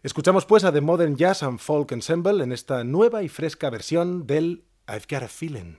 Escuchamos 0.02 0.46
pues 0.46 0.64
a 0.64 0.72
The 0.72 0.80
Modern 0.80 1.16
Jazz 1.16 1.42
and 1.42 1.58
Folk 1.58 1.92
Ensemble 1.92 2.42
en 2.42 2.52
esta 2.52 2.84
nueva 2.84 3.22
y 3.22 3.28
fresca 3.28 3.70
versión 3.70 4.26
del 4.26 4.64
I've 4.88 5.06
Got 5.08 5.24
a 5.24 5.28
Feeling. 5.28 5.78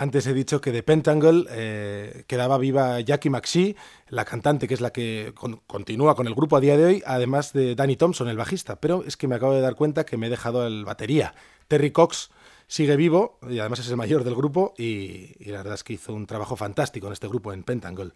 Antes 0.00 0.26
he 0.26 0.32
dicho 0.32 0.62
que 0.62 0.72
de 0.72 0.82
Pentangle 0.82 1.44
eh, 1.50 2.24
quedaba 2.26 2.56
viva 2.56 2.98
Jackie 3.00 3.28
McShee, 3.28 3.76
la 4.08 4.24
cantante 4.24 4.66
que 4.66 4.72
es 4.72 4.80
la 4.80 4.94
que 4.94 5.34
con- 5.34 5.60
continúa 5.66 6.14
con 6.16 6.26
el 6.26 6.34
grupo 6.34 6.56
a 6.56 6.60
día 6.60 6.78
de 6.78 6.86
hoy, 6.86 7.02
además 7.04 7.52
de 7.52 7.74
Danny 7.74 7.96
Thompson, 7.96 8.26
el 8.30 8.38
bajista. 8.38 8.80
Pero 8.80 9.04
es 9.06 9.18
que 9.18 9.28
me 9.28 9.34
acabo 9.34 9.52
de 9.52 9.60
dar 9.60 9.74
cuenta 9.74 10.06
que 10.06 10.16
me 10.16 10.28
he 10.28 10.30
dejado 10.30 10.66
el 10.66 10.86
batería. 10.86 11.34
Terry 11.68 11.90
Cox 11.90 12.30
sigue 12.66 12.96
vivo 12.96 13.38
y 13.46 13.58
además 13.58 13.80
es 13.80 13.90
el 13.90 13.98
mayor 13.98 14.24
del 14.24 14.34
grupo 14.34 14.72
y, 14.78 15.34
y 15.38 15.50
la 15.50 15.58
verdad 15.58 15.74
es 15.74 15.84
que 15.84 15.92
hizo 15.92 16.14
un 16.14 16.26
trabajo 16.26 16.56
fantástico 16.56 17.06
en 17.08 17.12
este 17.12 17.28
grupo, 17.28 17.52
en 17.52 17.62
Pentangle. 17.62 18.12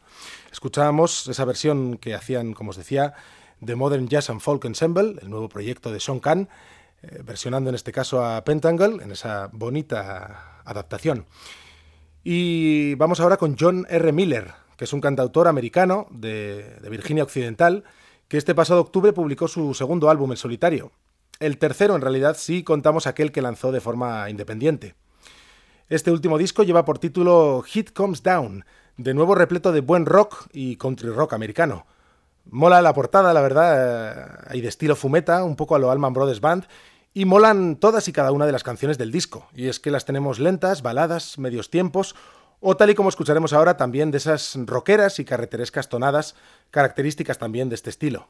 Escuchábamos 0.50 1.28
esa 1.28 1.44
versión 1.44 1.98
que 1.98 2.14
hacían, 2.14 2.54
como 2.54 2.70
os 2.70 2.78
decía, 2.78 3.12
de 3.60 3.74
Modern 3.74 4.08
Jazz 4.08 4.30
and 4.30 4.40
Folk 4.40 4.64
Ensemble, 4.64 5.16
el 5.20 5.28
nuevo 5.28 5.50
proyecto 5.50 5.92
de 5.92 6.00
Sean 6.00 6.20
Kahn, 6.20 6.48
eh, 7.02 7.20
versionando 7.22 7.68
en 7.68 7.74
este 7.74 7.92
caso 7.92 8.24
a 8.24 8.42
Pentangle 8.42 9.04
en 9.04 9.12
esa 9.12 9.50
bonita 9.52 10.62
adaptación. 10.64 11.26
Y 12.26 12.94
vamos 12.94 13.20
ahora 13.20 13.36
con 13.36 13.54
John 13.58 13.86
R. 13.90 14.10
Miller, 14.10 14.52
que 14.78 14.86
es 14.86 14.92
un 14.94 15.02
cantautor 15.02 15.46
americano 15.46 16.06
de, 16.10 16.76
de 16.80 16.88
Virginia 16.88 17.22
Occidental, 17.22 17.84
que 18.28 18.38
este 18.38 18.54
pasado 18.54 18.80
octubre 18.80 19.12
publicó 19.12 19.46
su 19.46 19.74
segundo 19.74 20.08
álbum 20.08 20.30
en 20.30 20.38
solitario. 20.38 20.90
El 21.38 21.58
tercero, 21.58 21.94
en 21.94 22.00
realidad, 22.00 22.36
sí 22.38 22.64
contamos 22.64 23.06
aquel 23.06 23.30
que 23.30 23.42
lanzó 23.42 23.72
de 23.72 23.82
forma 23.82 24.30
independiente. 24.30 24.94
Este 25.90 26.10
último 26.10 26.38
disco 26.38 26.62
lleva 26.62 26.86
por 26.86 26.98
título 26.98 27.62
Hit 27.66 27.92
Comes 27.92 28.22
Down, 28.22 28.64
de 28.96 29.12
nuevo 29.12 29.34
repleto 29.34 29.70
de 29.70 29.82
buen 29.82 30.06
rock 30.06 30.46
y 30.50 30.76
country 30.76 31.10
rock 31.10 31.34
americano. 31.34 31.84
Mola 32.46 32.80
la 32.80 32.94
portada, 32.94 33.34
la 33.34 33.42
verdad, 33.42 34.48
eh, 34.52 34.56
y 34.56 34.60
de 34.62 34.68
estilo 34.68 34.96
fumeta, 34.96 35.44
un 35.44 35.56
poco 35.56 35.74
a 35.74 35.78
lo 35.78 35.90
Allman 35.90 36.14
Brothers 36.14 36.40
Band, 36.40 36.66
y 37.14 37.24
molan 37.24 37.76
todas 37.76 38.08
y 38.08 38.12
cada 38.12 38.32
una 38.32 38.44
de 38.44 38.52
las 38.52 38.64
canciones 38.64 38.98
del 38.98 39.12
disco. 39.12 39.48
Y 39.54 39.68
es 39.68 39.78
que 39.78 39.92
las 39.92 40.04
tenemos 40.04 40.40
lentas, 40.40 40.82
baladas, 40.82 41.38
medios 41.38 41.70
tiempos, 41.70 42.16
o 42.60 42.76
tal 42.76 42.90
y 42.90 42.94
como 42.94 43.08
escucharemos 43.08 43.52
ahora 43.52 43.76
también 43.76 44.10
de 44.10 44.18
esas 44.18 44.56
rockeras 44.66 45.18
y 45.20 45.24
carreterescas 45.24 45.88
tonadas, 45.88 46.34
características 46.70 47.38
también 47.38 47.68
de 47.68 47.76
este 47.76 47.90
estilo. 47.90 48.28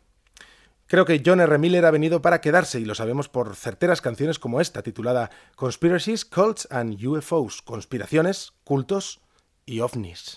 Creo 0.87 1.07
que 1.07 1.23
John 1.25 1.41
R. 1.41 1.57
Miller 1.57 1.87
ha 1.87 1.91
venido 1.91 2.21
para 2.21 2.43
quedarse 2.43 2.79
y 2.79 2.85
lo 2.85 2.95
sabemos 2.95 3.31
por 3.31 3.57
certeras 3.57 4.03
canciones 4.03 4.39
como 4.39 4.61
esta, 4.61 4.83
titulada 4.83 5.31
Conspiracies, 5.57 6.27
Cults 6.27 6.69
and 6.71 7.03
UFOs, 7.03 7.63
conspiraciones, 7.63 8.53
cultos 8.65 9.21
y 9.65 9.81
ovnis. 9.81 10.37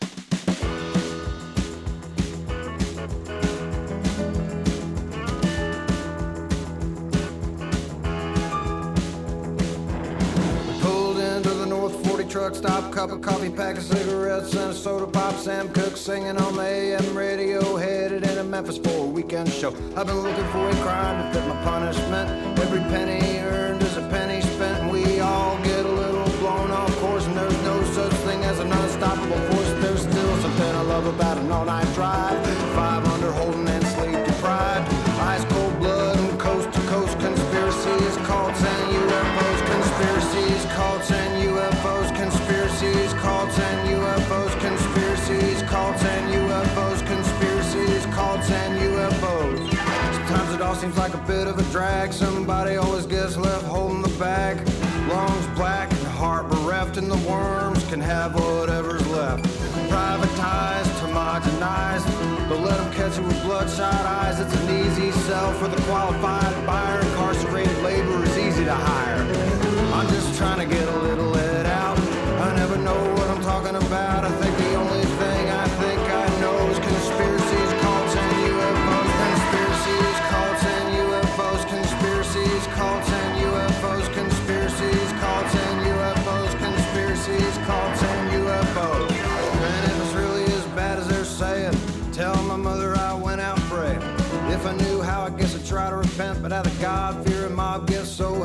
Truck 12.37 12.53
stop, 12.53 12.91
cup 12.91 13.09
of 13.09 13.19
coffee, 13.19 13.49
pack 13.49 13.77
of 13.77 13.83
cigarettes, 13.83 14.53
and 14.53 14.69
a 14.69 14.73
soda 14.73 15.07
pop. 15.07 15.33
Sam 15.37 15.67
Cooke 15.73 15.97
singing 15.97 16.37
on 16.37 16.55
the 16.55 16.61
AM 16.61 17.17
radio, 17.17 17.75
headed 17.77 18.23
into 18.23 18.43
Memphis 18.43 18.77
for 18.77 19.05
a 19.05 19.07
weekend 19.07 19.51
show. 19.51 19.69
I've 19.95 20.05
been 20.05 20.19
looking 20.19 20.45
for 20.51 20.69
a 20.69 20.75
crime 20.83 21.17
to 21.17 21.39
fit 21.39 21.47
my 21.49 21.55
punishment. 21.63 22.59
Every 22.59 22.81
penny 22.93 23.39
earned 23.39 23.81
is 23.81 23.97
a 23.97 24.07
penny 24.09 24.41
spent, 24.41 24.83
and 24.83 24.91
we 24.91 25.19
all 25.19 25.57
get 25.63 25.83
a 25.83 25.91
little 25.91 26.29
blown 26.37 26.69
off 26.69 26.95
course. 26.97 27.25
And 27.25 27.35
there's 27.35 27.61
no 27.63 27.83
such 27.85 28.13
thing 28.27 28.43
as 28.43 28.59
an 28.59 28.71
unstoppable 28.71 29.39
force. 29.49 29.71
There's 29.81 30.01
still 30.01 30.37
something 30.37 30.75
I 30.75 30.81
love 30.81 31.07
about 31.07 31.39
an 31.39 31.51
all-night 31.51 31.91
drive. 31.95 32.46
Bloodshot 63.57 64.05
eyes. 64.05 64.39
It's 64.39 64.53
an 64.53 64.69
easy 64.69 65.11
sell 65.11 65.51
for 65.53 65.67
the 65.67 65.81
qualified 65.83 66.66
try 95.67 95.89
to 95.89 95.97
repent. 95.97 96.41
But 96.41 96.53
out 96.53 96.65
of 96.65 96.79
God 96.79 97.25
fearing 97.27 97.53
mob 97.53 97.87
gets 97.87 98.09
so 98.09 98.36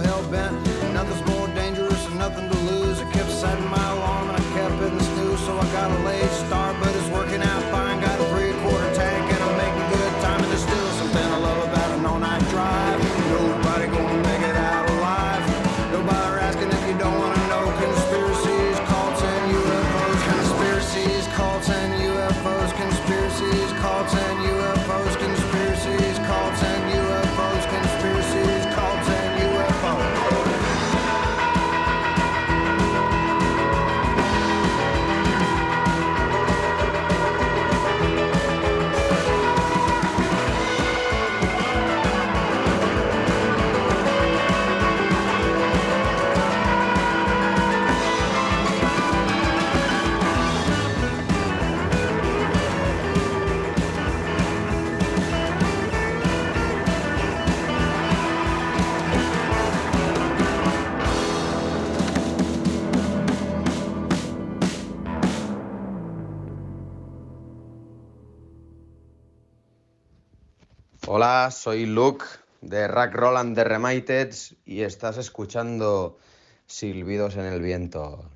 Hola, 71.22 71.52
soy 71.52 71.86
Luke 71.86 72.24
de 72.62 72.88
Rack 72.88 73.14
Roland 73.14 73.54
de 73.54 73.62
Remiteds 73.62 74.56
y 74.66 74.80
estás 74.80 75.18
escuchando 75.18 76.18
Silbidos 76.66 77.36
en 77.36 77.44
el 77.44 77.62
Viento. 77.62 78.28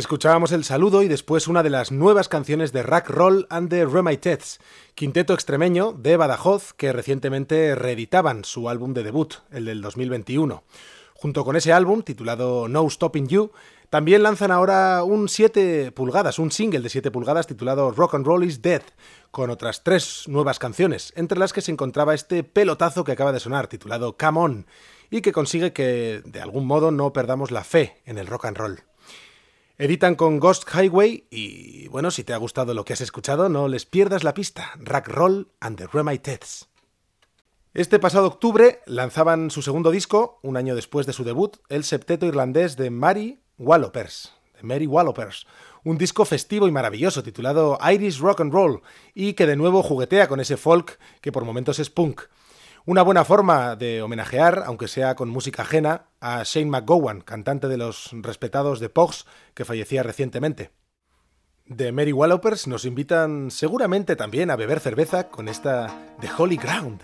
Escuchábamos 0.00 0.50
el 0.52 0.64
saludo 0.64 1.02
y 1.02 1.08
después 1.08 1.46
una 1.46 1.62
de 1.62 1.68
las 1.68 1.92
nuevas 1.92 2.26
canciones 2.26 2.72
de 2.72 2.82
Rack 2.82 3.10
Roll 3.10 3.46
and 3.50 3.68
the 3.68 3.84
Remaitets, 3.84 4.58
quinteto 4.94 5.34
extremeño 5.34 5.92
de 5.92 6.16
Badajoz 6.16 6.72
que 6.72 6.94
recientemente 6.94 7.74
reeditaban 7.74 8.44
su 8.44 8.70
álbum 8.70 8.94
de 8.94 9.02
debut, 9.02 9.34
el 9.50 9.66
del 9.66 9.82
2021. 9.82 10.64
Junto 11.12 11.44
con 11.44 11.54
ese 11.54 11.74
álbum, 11.74 12.00
titulado 12.00 12.66
No 12.66 12.88
Stopping 12.88 13.28
You, 13.28 13.50
también 13.90 14.22
lanzan 14.22 14.50
ahora 14.50 15.04
un 15.04 15.28
7 15.28 15.92
pulgadas, 15.92 16.38
un 16.38 16.50
single 16.50 16.80
de 16.80 16.88
7 16.88 17.10
pulgadas 17.10 17.46
titulado 17.46 17.90
Rock 17.90 18.14
and 18.14 18.26
Roll 18.26 18.44
is 18.44 18.62
Dead, 18.62 18.82
con 19.30 19.50
otras 19.50 19.84
tres 19.84 20.24
nuevas 20.28 20.58
canciones, 20.58 21.12
entre 21.14 21.38
las 21.38 21.52
que 21.52 21.60
se 21.60 21.72
encontraba 21.72 22.14
este 22.14 22.42
pelotazo 22.42 23.04
que 23.04 23.12
acaba 23.12 23.32
de 23.32 23.40
sonar, 23.40 23.66
titulado 23.66 24.16
Come 24.16 24.40
On, 24.40 24.66
y 25.10 25.20
que 25.20 25.32
consigue 25.32 25.74
que 25.74 26.22
de 26.24 26.40
algún 26.40 26.66
modo 26.66 26.90
no 26.90 27.12
perdamos 27.12 27.50
la 27.50 27.64
fe 27.64 28.00
en 28.06 28.16
el 28.16 28.26
rock 28.26 28.46
and 28.46 28.56
roll. 28.56 28.89
Editan 29.82 30.14
con 30.14 30.40
Ghost 30.40 30.68
Highway 30.74 31.26
y 31.30 31.88
bueno, 31.88 32.10
si 32.10 32.22
te 32.22 32.34
ha 32.34 32.36
gustado 32.36 32.74
lo 32.74 32.84
que 32.84 32.92
has 32.92 33.00
escuchado, 33.00 33.48
no 33.48 33.66
les 33.66 33.86
pierdas 33.86 34.24
la 34.24 34.34
pista. 34.34 34.72
Roll 35.06 35.48
and 35.58 35.78
the 35.78 35.86
Remaiteds. 35.86 36.68
Este 37.72 37.98
pasado 37.98 38.26
octubre 38.26 38.80
lanzaban 38.84 39.50
su 39.50 39.62
segundo 39.62 39.90
disco, 39.90 40.38
un 40.42 40.58
año 40.58 40.74
después 40.74 41.06
de 41.06 41.14
su 41.14 41.24
debut, 41.24 41.56
el 41.70 41.84
septeto 41.84 42.26
irlandés 42.26 42.76
de 42.76 42.90
Mary 42.90 43.40
Wallopers, 43.56 44.34
de 44.54 44.64
Mary 44.64 44.86
Wallopers, 44.86 45.46
un 45.82 45.96
disco 45.96 46.26
festivo 46.26 46.68
y 46.68 46.72
maravilloso 46.72 47.22
titulado 47.22 47.78
Irish 47.90 48.18
Rock 48.18 48.42
and 48.42 48.52
Roll 48.52 48.82
y 49.14 49.32
que 49.32 49.46
de 49.46 49.56
nuevo 49.56 49.82
juguetea 49.82 50.28
con 50.28 50.40
ese 50.40 50.58
folk 50.58 50.98
que 51.22 51.32
por 51.32 51.46
momentos 51.46 51.78
es 51.78 51.88
punk. 51.88 52.20
Una 52.90 53.02
buena 53.02 53.24
forma 53.24 53.76
de 53.76 54.02
homenajear, 54.02 54.64
aunque 54.66 54.88
sea 54.88 55.14
con 55.14 55.28
música 55.28 55.62
ajena, 55.62 56.06
a 56.20 56.42
Shane 56.42 56.72
McGowan, 56.72 57.20
cantante 57.20 57.68
de 57.68 57.76
los 57.76 58.10
respetados 58.14 58.80
de 58.80 58.88
Pogs, 58.88 59.26
que 59.54 59.64
fallecía 59.64 60.02
recientemente. 60.02 60.72
De 61.66 61.92
Mary 61.92 62.12
Wallopers 62.12 62.66
nos 62.66 62.84
invitan 62.84 63.52
seguramente 63.52 64.16
también 64.16 64.50
a 64.50 64.56
beber 64.56 64.80
cerveza 64.80 65.28
con 65.28 65.46
esta 65.46 65.86
The 66.20 66.30
Holy 66.36 66.56
Ground. 66.56 67.02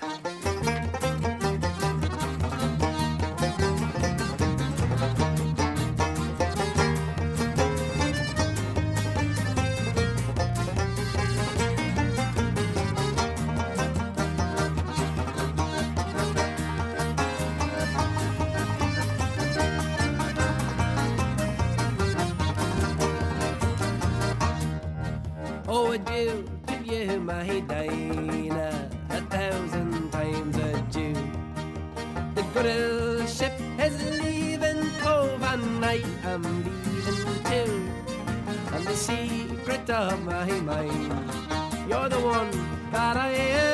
Dinah, 27.46 28.90
a 29.10 29.20
thousand 29.20 30.10
times 30.10 30.56
adieu. 30.56 31.14
The 32.34 32.42
good 32.52 32.66
old 32.66 33.28
ship 33.28 33.52
is 33.78 33.96
leaving 34.20 34.90
Cove, 34.98 35.42
and 35.42 35.84
I 35.84 36.02
am 36.24 36.42
leaving 36.42 37.22
too. 37.44 37.72
And 38.74 38.84
the 38.84 38.96
secret 38.96 39.88
of 39.90 40.24
my 40.24 40.50
mind, 40.60 41.14
you're 41.88 42.08
the 42.08 42.18
one 42.18 42.50
that 42.90 43.16
I 43.16 43.30
adore. 43.30 43.65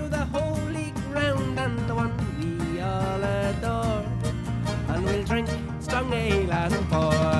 To 0.00 0.08
the 0.08 0.24
holy 0.26 0.92
ground 1.10 1.58
and 1.58 1.78
the 1.88 1.94
one 1.94 2.12
we 2.38 2.80
all 2.80 3.22
adore. 3.22 4.04
And 4.88 5.04
we'll 5.04 5.24
drink 5.24 5.48
strong 5.80 6.12
ale 6.12 6.52
and 6.52 6.88
porter. 6.88 7.39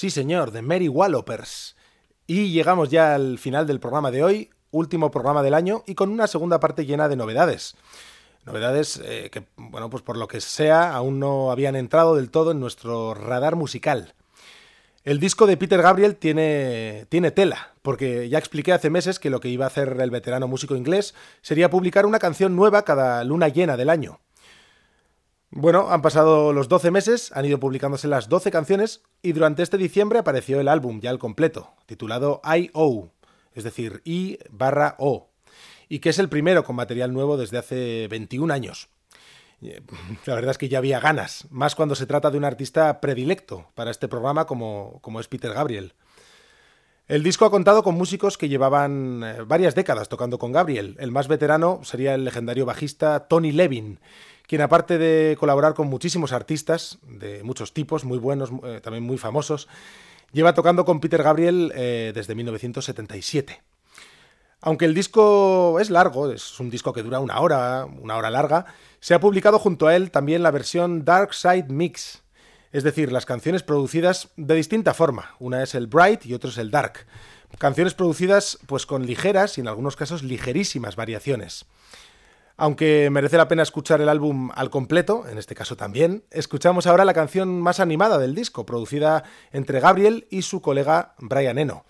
Sí, 0.00 0.08
señor, 0.08 0.50
de 0.50 0.62
Mary 0.62 0.88
Wallopers. 0.88 1.76
Y 2.26 2.52
llegamos 2.52 2.88
ya 2.88 3.14
al 3.14 3.38
final 3.38 3.66
del 3.66 3.80
programa 3.80 4.10
de 4.10 4.24
hoy, 4.24 4.48
último 4.70 5.10
programa 5.10 5.42
del 5.42 5.52
año, 5.52 5.82
y 5.86 5.94
con 5.94 6.08
una 6.08 6.26
segunda 6.26 6.58
parte 6.58 6.86
llena 6.86 7.06
de 7.06 7.16
novedades. 7.16 7.76
Novedades 8.46 8.98
eh, 9.04 9.28
que, 9.30 9.44
bueno, 9.56 9.90
pues 9.90 10.02
por 10.02 10.16
lo 10.16 10.26
que 10.26 10.40
sea, 10.40 10.94
aún 10.94 11.18
no 11.18 11.50
habían 11.50 11.76
entrado 11.76 12.16
del 12.16 12.30
todo 12.30 12.52
en 12.52 12.60
nuestro 12.60 13.12
radar 13.12 13.56
musical. 13.56 14.14
El 15.04 15.20
disco 15.20 15.46
de 15.46 15.58
Peter 15.58 15.82
Gabriel 15.82 16.16
tiene, 16.16 17.04
tiene 17.10 17.30
tela, 17.30 17.74
porque 17.82 18.30
ya 18.30 18.38
expliqué 18.38 18.72
hace 18.72 18.88
meses 18.88 19.18
que 19.18 19.28
lo 19.28 19.40
que 19.40 19.50
iba 19.50 19.66
a 19.66 19.68
hacer 19.68 19.98
el 20.00 20.10
veterano 20.10 20.48
músico 20.48 20.76
inglés 20.76 21.14
sería 21.42 21.68
publicar 21.68 22.06
una 22.06 22.18
canción 22.18 22.56
nueva 22.56 22.86
cada 22.86 23.22
luna 23.22 23.48
llena 23.48 23.76
del 23.76 23.90
año. 23.90 24.18
Bueno, 25.52 25.90
han 25.90 26.00
pasado 26.00 26.52
los 26.52 26.68
12 26.68 26.92
meses, 26.92 27.32
han 27.34 27.44
ido 27.44 27.58
publicándose 27.58 28.06
las 28.06 28.28
12 28.28 28.52
canciones 28.52 29.02
y 29.20 29.32
durante 29.32 29.64
este 29.64 29.78
diciembre 29.78 30.20
apareció 30.20 30.60
el 30.60 30.68
álbum 30.68 31.00
ya 31.00 31.10
al 31.10 31.18
completo, 31.18 31.74
titulado 31.86 32.40
I.O., 32.44 33.10
es 33.52 33.64
decir, 33.64 34.00
I 34.04 34.38
barra 34.48 34.94
O, 34.98 35.30
y 35.88 35.98
que 35.98 36.10
es 36.10 36.20
el 36.20 36.28
primero 36.28 36.62
con 36.62 36.76
material 36.76 37.12
nuevo 37.12 37.36
desde 37.36 37.58
hace 37.58 38.06
21 38.08 38.54
años. 38.54 38.90
Eh, 39.60 39.82
La 40.24 40.36
verdad 40.36 40.52
es 40.52 40.58
que 40.58 40.68
ya 40.68 40.78
había 40.78 41.00
ganas, 41.00 41.48
más 41.50 41.74
cuando 41.74 41.96
se 41.96 42.06
trata 42.06 42.30
de 42.30 42.38
un 42.38 42.44
artista 42.44 43.00
predilecto 43.00 43.72
para 43.74 43.90
este 43.90 44.06
programa 44.06 44.46
como, 44.46 45.00
como 45.02 45.18
es 45.18 45.26
Peter 45.26 45.52
Gabriel. 45.52 45.94
El 47.08 47.24
disco 47.24 47.44
ha 47.44 47.50
contado 47.50 47.82
con 47.82 47.96
músicos 47.96 48.38
que 48.38 48.48
llevaban 48.48 49.24
eh, 49.24 49.42
varias 49.42 49.74
décadas 49.74 50.08
tocando 50.08 50.38
con 50.38 50.52
Gabriel. 50.52 50.96
El 51.00 51.10
más 51.10 51.26
veterano 51.26 51.80
sería 51.82 52.14
el 52.14 52.24
legendario 52.24 52.66
bajista 52.66 53.26
Tony 53.26 53.50
Levin, 53.50 53.98
quien 54.50 54.62
aparte 54.62 54.98
de 54.98 55.36
colaborar 55.38 55.74
con 55.74 55.86
muchísimos 55.86 56.32
artistas 56.32 56.98
de 57.06 57.44
muchos 57.44 57.72
tipos, 57.72 58.04
muy 58.04 58.18
buenos, 58.18 58.50
eh, 58.64 58.80
también 58.82 59.04
muy 59.04 59.16
famosos, 59.16 59.68
lleva 60.32 60.54
tocando 60.54 60.84
con 60.84 60.98
Peter 60.98 61.22
Gabriel 61.22 61.70
eh, 61.76 62.10
desde 62.12 62.34
1977. 62.34 63.62
Aunque 64.60 64.86
el 64.86 64.94
disco 64.94 65.78
es 65.78 65.88
largo, 65.90 66.32
es 66.32 66.58
un 66.58 66.68
disco 66.68 66.92
que 66.92 67.04
dura 67.04 67.20
una 67.20 67.38
hora, 67.38 67.84
una 67.84 68.16
hora 68.16 68.28
larga, 68.28 68.66
se 68.98 69.14
ha 69.14 69.20
publicado 69.20 69.60
junto 69.60 69.86
a 69.86 69.94
él 69.94 70.10
también 70.10 70.42
la 70.42 70.50
versión 70.50 71.04
Dark 71.04 71.32
Side 71.32 71.66
Mix, 71.68 72.24
es 72.72 72.82
decir, 72.82 73.12
las 73.12 73.26
canciones 73.26 73.62
producidas 73.62 74.30
de 74.36 74.56
distinta 74.56 74.94
forma. 74.94 75.36
Una 75.38 75.62
es 75.62 75.76
el 75.76 75.86
Bright 75.86 76.26
y 76.26 76.34
otro 76.34 76.50
es 76.50 76.58
el 76.58 76.72
Dark. 76.72 77.06
Canciones 77.58 77.94
producidas 77.94 78.58
pues 78.66 78.84
con 78.84 79.06
ligeras 79.06 79.58
y 79.58 79.60
en 79.60 79.68
algunos 79.68 79.94
casos 79.94 80.24
ligerísimas 80.24 80.96
variaciones. 80.96 81.66
Aunque 82.60 83.08
merece 83.10 83.38
la 83.38 83.48
pena 83.48 83.62
escuchar 83.62 84.02
el 84.02 84.10
álbum 84.10 84.50
al 84.54 84.68
completo, 84.68 85.24
en 85.26 85.38
este 85.38 85.54
caso 85.54 85.78
también, 85.78 86.24
escuchamos 86.30 86.86
ahora 86.86 87.06
la 87.06 87.14
canción 87.14 87.58
más 87.58 87.80
animada 87.80 88.18
del 88.18 88.34
disco, 88.34 88.66
producida 88.66 89.24
entre 89.50 89.80
Gabriel 89.80 90.26
y 90.28 90.42
su 90.42 90.60
colega 90.60 91.14
Brian 91.16 91.56
Eno. 91.56 91.86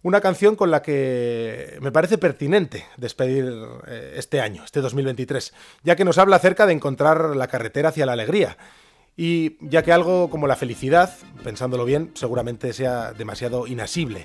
Una 0.00 0.22
canción 0.22 0.56
con 0.56 0.70
la 0.70 0.80
que 0.80 1.76
me 1.82 1.92
parece 1.92 2.16
pertinente 2.16 2.86
despedir 2.96 3.44
eh, 3.88 4.14
este 4.16 4.40
año, 4.40 4.64
este 4.64 4.80
2023, 4.80 5.52
ya 5.82 5.96
que 5.96 6.06
nos 6.06 6.16
habla 6.16 6.36
acerca 6.36 6.64
de 6.64 6.72
encontrar 6.72 7.36
la 7.36 7.48
carretera 7.48 7.90
hacia 7.90 8.06
la 8.06 8.14
alegría. 8.14 8.56
Y 9.18 9.58
ya 9.60 9.82
que 9.82 9.92
algo 9.92 10.30
como 10.30 10.46
la 10.46 10.56
felicidad, 10.56 11.12
pensándolo 11.44 11.84
bien, 11.84 12.12
seguramente 12.14 12.72
sea 12.72 13.12
demasiado 13.12 13.66
inasible. 13.66 14.24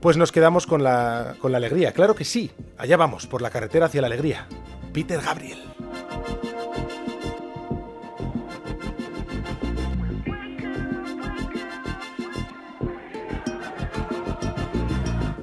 Pues 0.00 0.16
nos 0.16 0.32
quedamos 0.32 0.66
con 0.66 0.82
la, 0.82 1.34
con 1.38 1.52
la 1.52 1.58
alegría. 1.58 1.92
Claro 1.92 2.14
que 2.14 2.24
sí, 2.24 2.50
allá 2.78 2.96
vamos, 2.96 3.26
por 3.26 3.42
la 3.42 3.50
carretera 3.50 3.86
hacia 3.86 4.00
la 4.00 4.06
alegría. 4.06 4.46
Peter 4.92 5.20
Gabriel. 5.20 5.58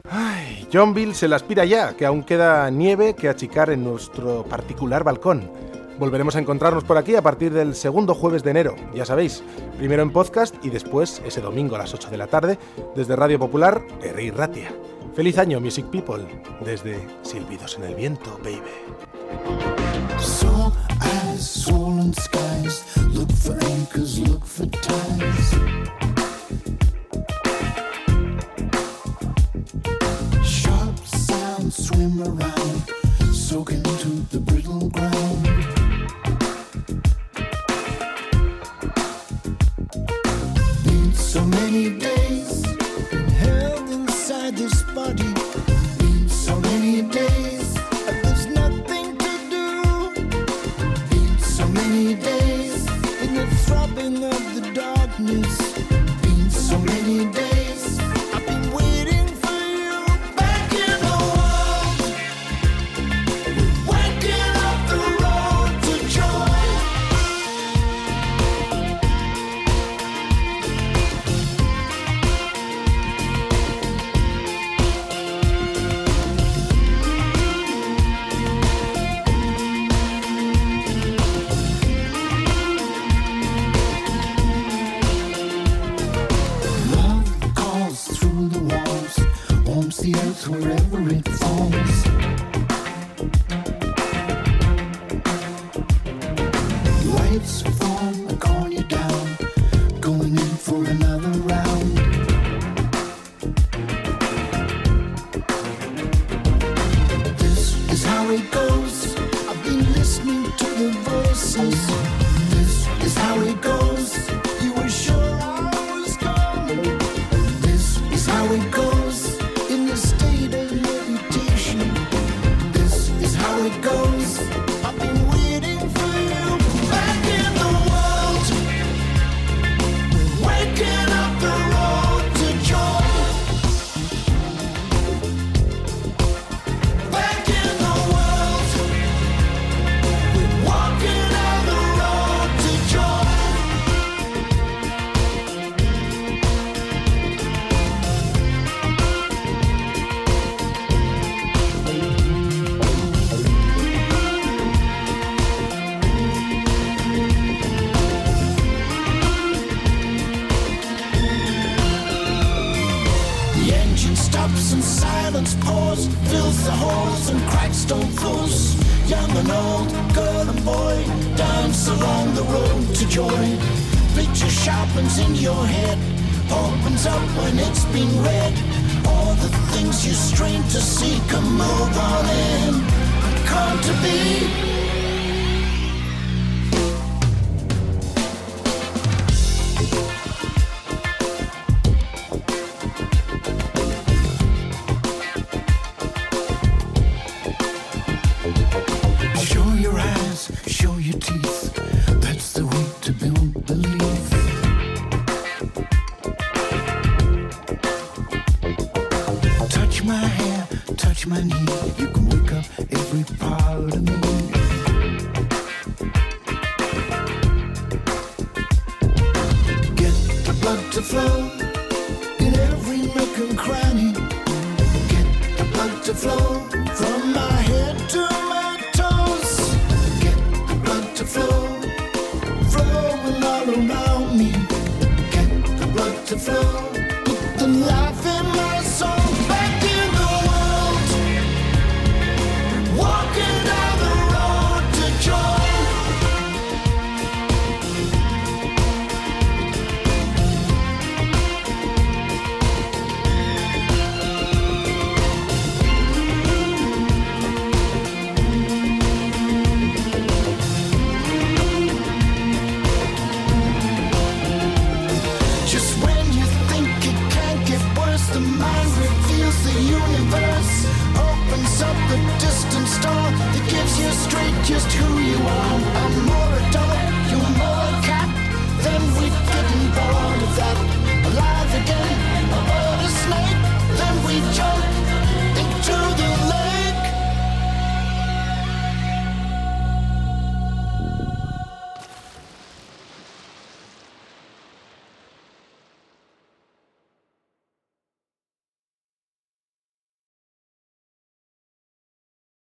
Ay, 0.09 0.67
Johnville 0.71 1.13
se 1.13 1.27
la 1.27 1.35
aspira 1.35 1.65
ya, 1.65 1.95
que 1.95 2.05
aún 2.05 2.23
queda 2.23 2.69
nieve 2.69 3.15
que 3.15 3.29
achicar 3.29 3.69
en 3.69 3.83
nuestro 3.83 4.43
particular 4.43 5.03
balcón. 5.03 5.49
Volveremos 5.97 6.35
a 6.35 6.39
encontrarnos 6.39 6.83
por 6.83 6.97
aquí 6.97 7.15
a 7.15 7.21
partir 7.21 7.53
del 7.53 7.73
segundo 7.73 8.13
jueves 8.13 8.43
de 8.43 8.51
enero, 8.51 8.75
ya 8.93 9.05
sabéis, 9.05 9.43
primero 9.77 10.03
en 10.03 10.11
podcast 10.11 10.53
y 10.63 10.69
después 10.69 11.21
ese 11.25 11.39
domingo 11.39 11.75
a 11.75 11.79
las 11.79 11.93
8 11.93 12.09
de 12.09 12.17
la 12.17 12.27
tarde 12.27 12.59
desde 12.95 13.15
Radio 13.15 13.39
Popular, 13.39 13.81
R.I. 14.01 14.31
Ratia. 14.31 14.73
Feliz 15.15 15.37
año, 15.37 15.61
Music 15.61 15.85
People, 15.85 16.25
desde 16.65 16.99
Silbidos 17.21 17.77
en 17.77 17.85
el 17.85 17.95
Viento, 17.95 18.37
baby. 18.43 18.59
Eyes, 21.01 21.49
swollen 21.63 22.13
skies. 22.13 22.83
Look 23.09 23.31
for 23.31 23.53
anchors, 23.65 24.19
look 24.19 24.45
for 24.45 24.65
ties. 24.65 25.49
Sharp 30.43 30.97
sounds 31.05 31.87
swim 31.87 32.21
around, 32.21 32.81
soak 33.33 33.71
into 33.71 34.09
the 34.31 34.39
brittle 34.39 34.89
ground. 34.89 35.47
So 41.13 41.41
many 41.45 41.89
days, 41.99 42.44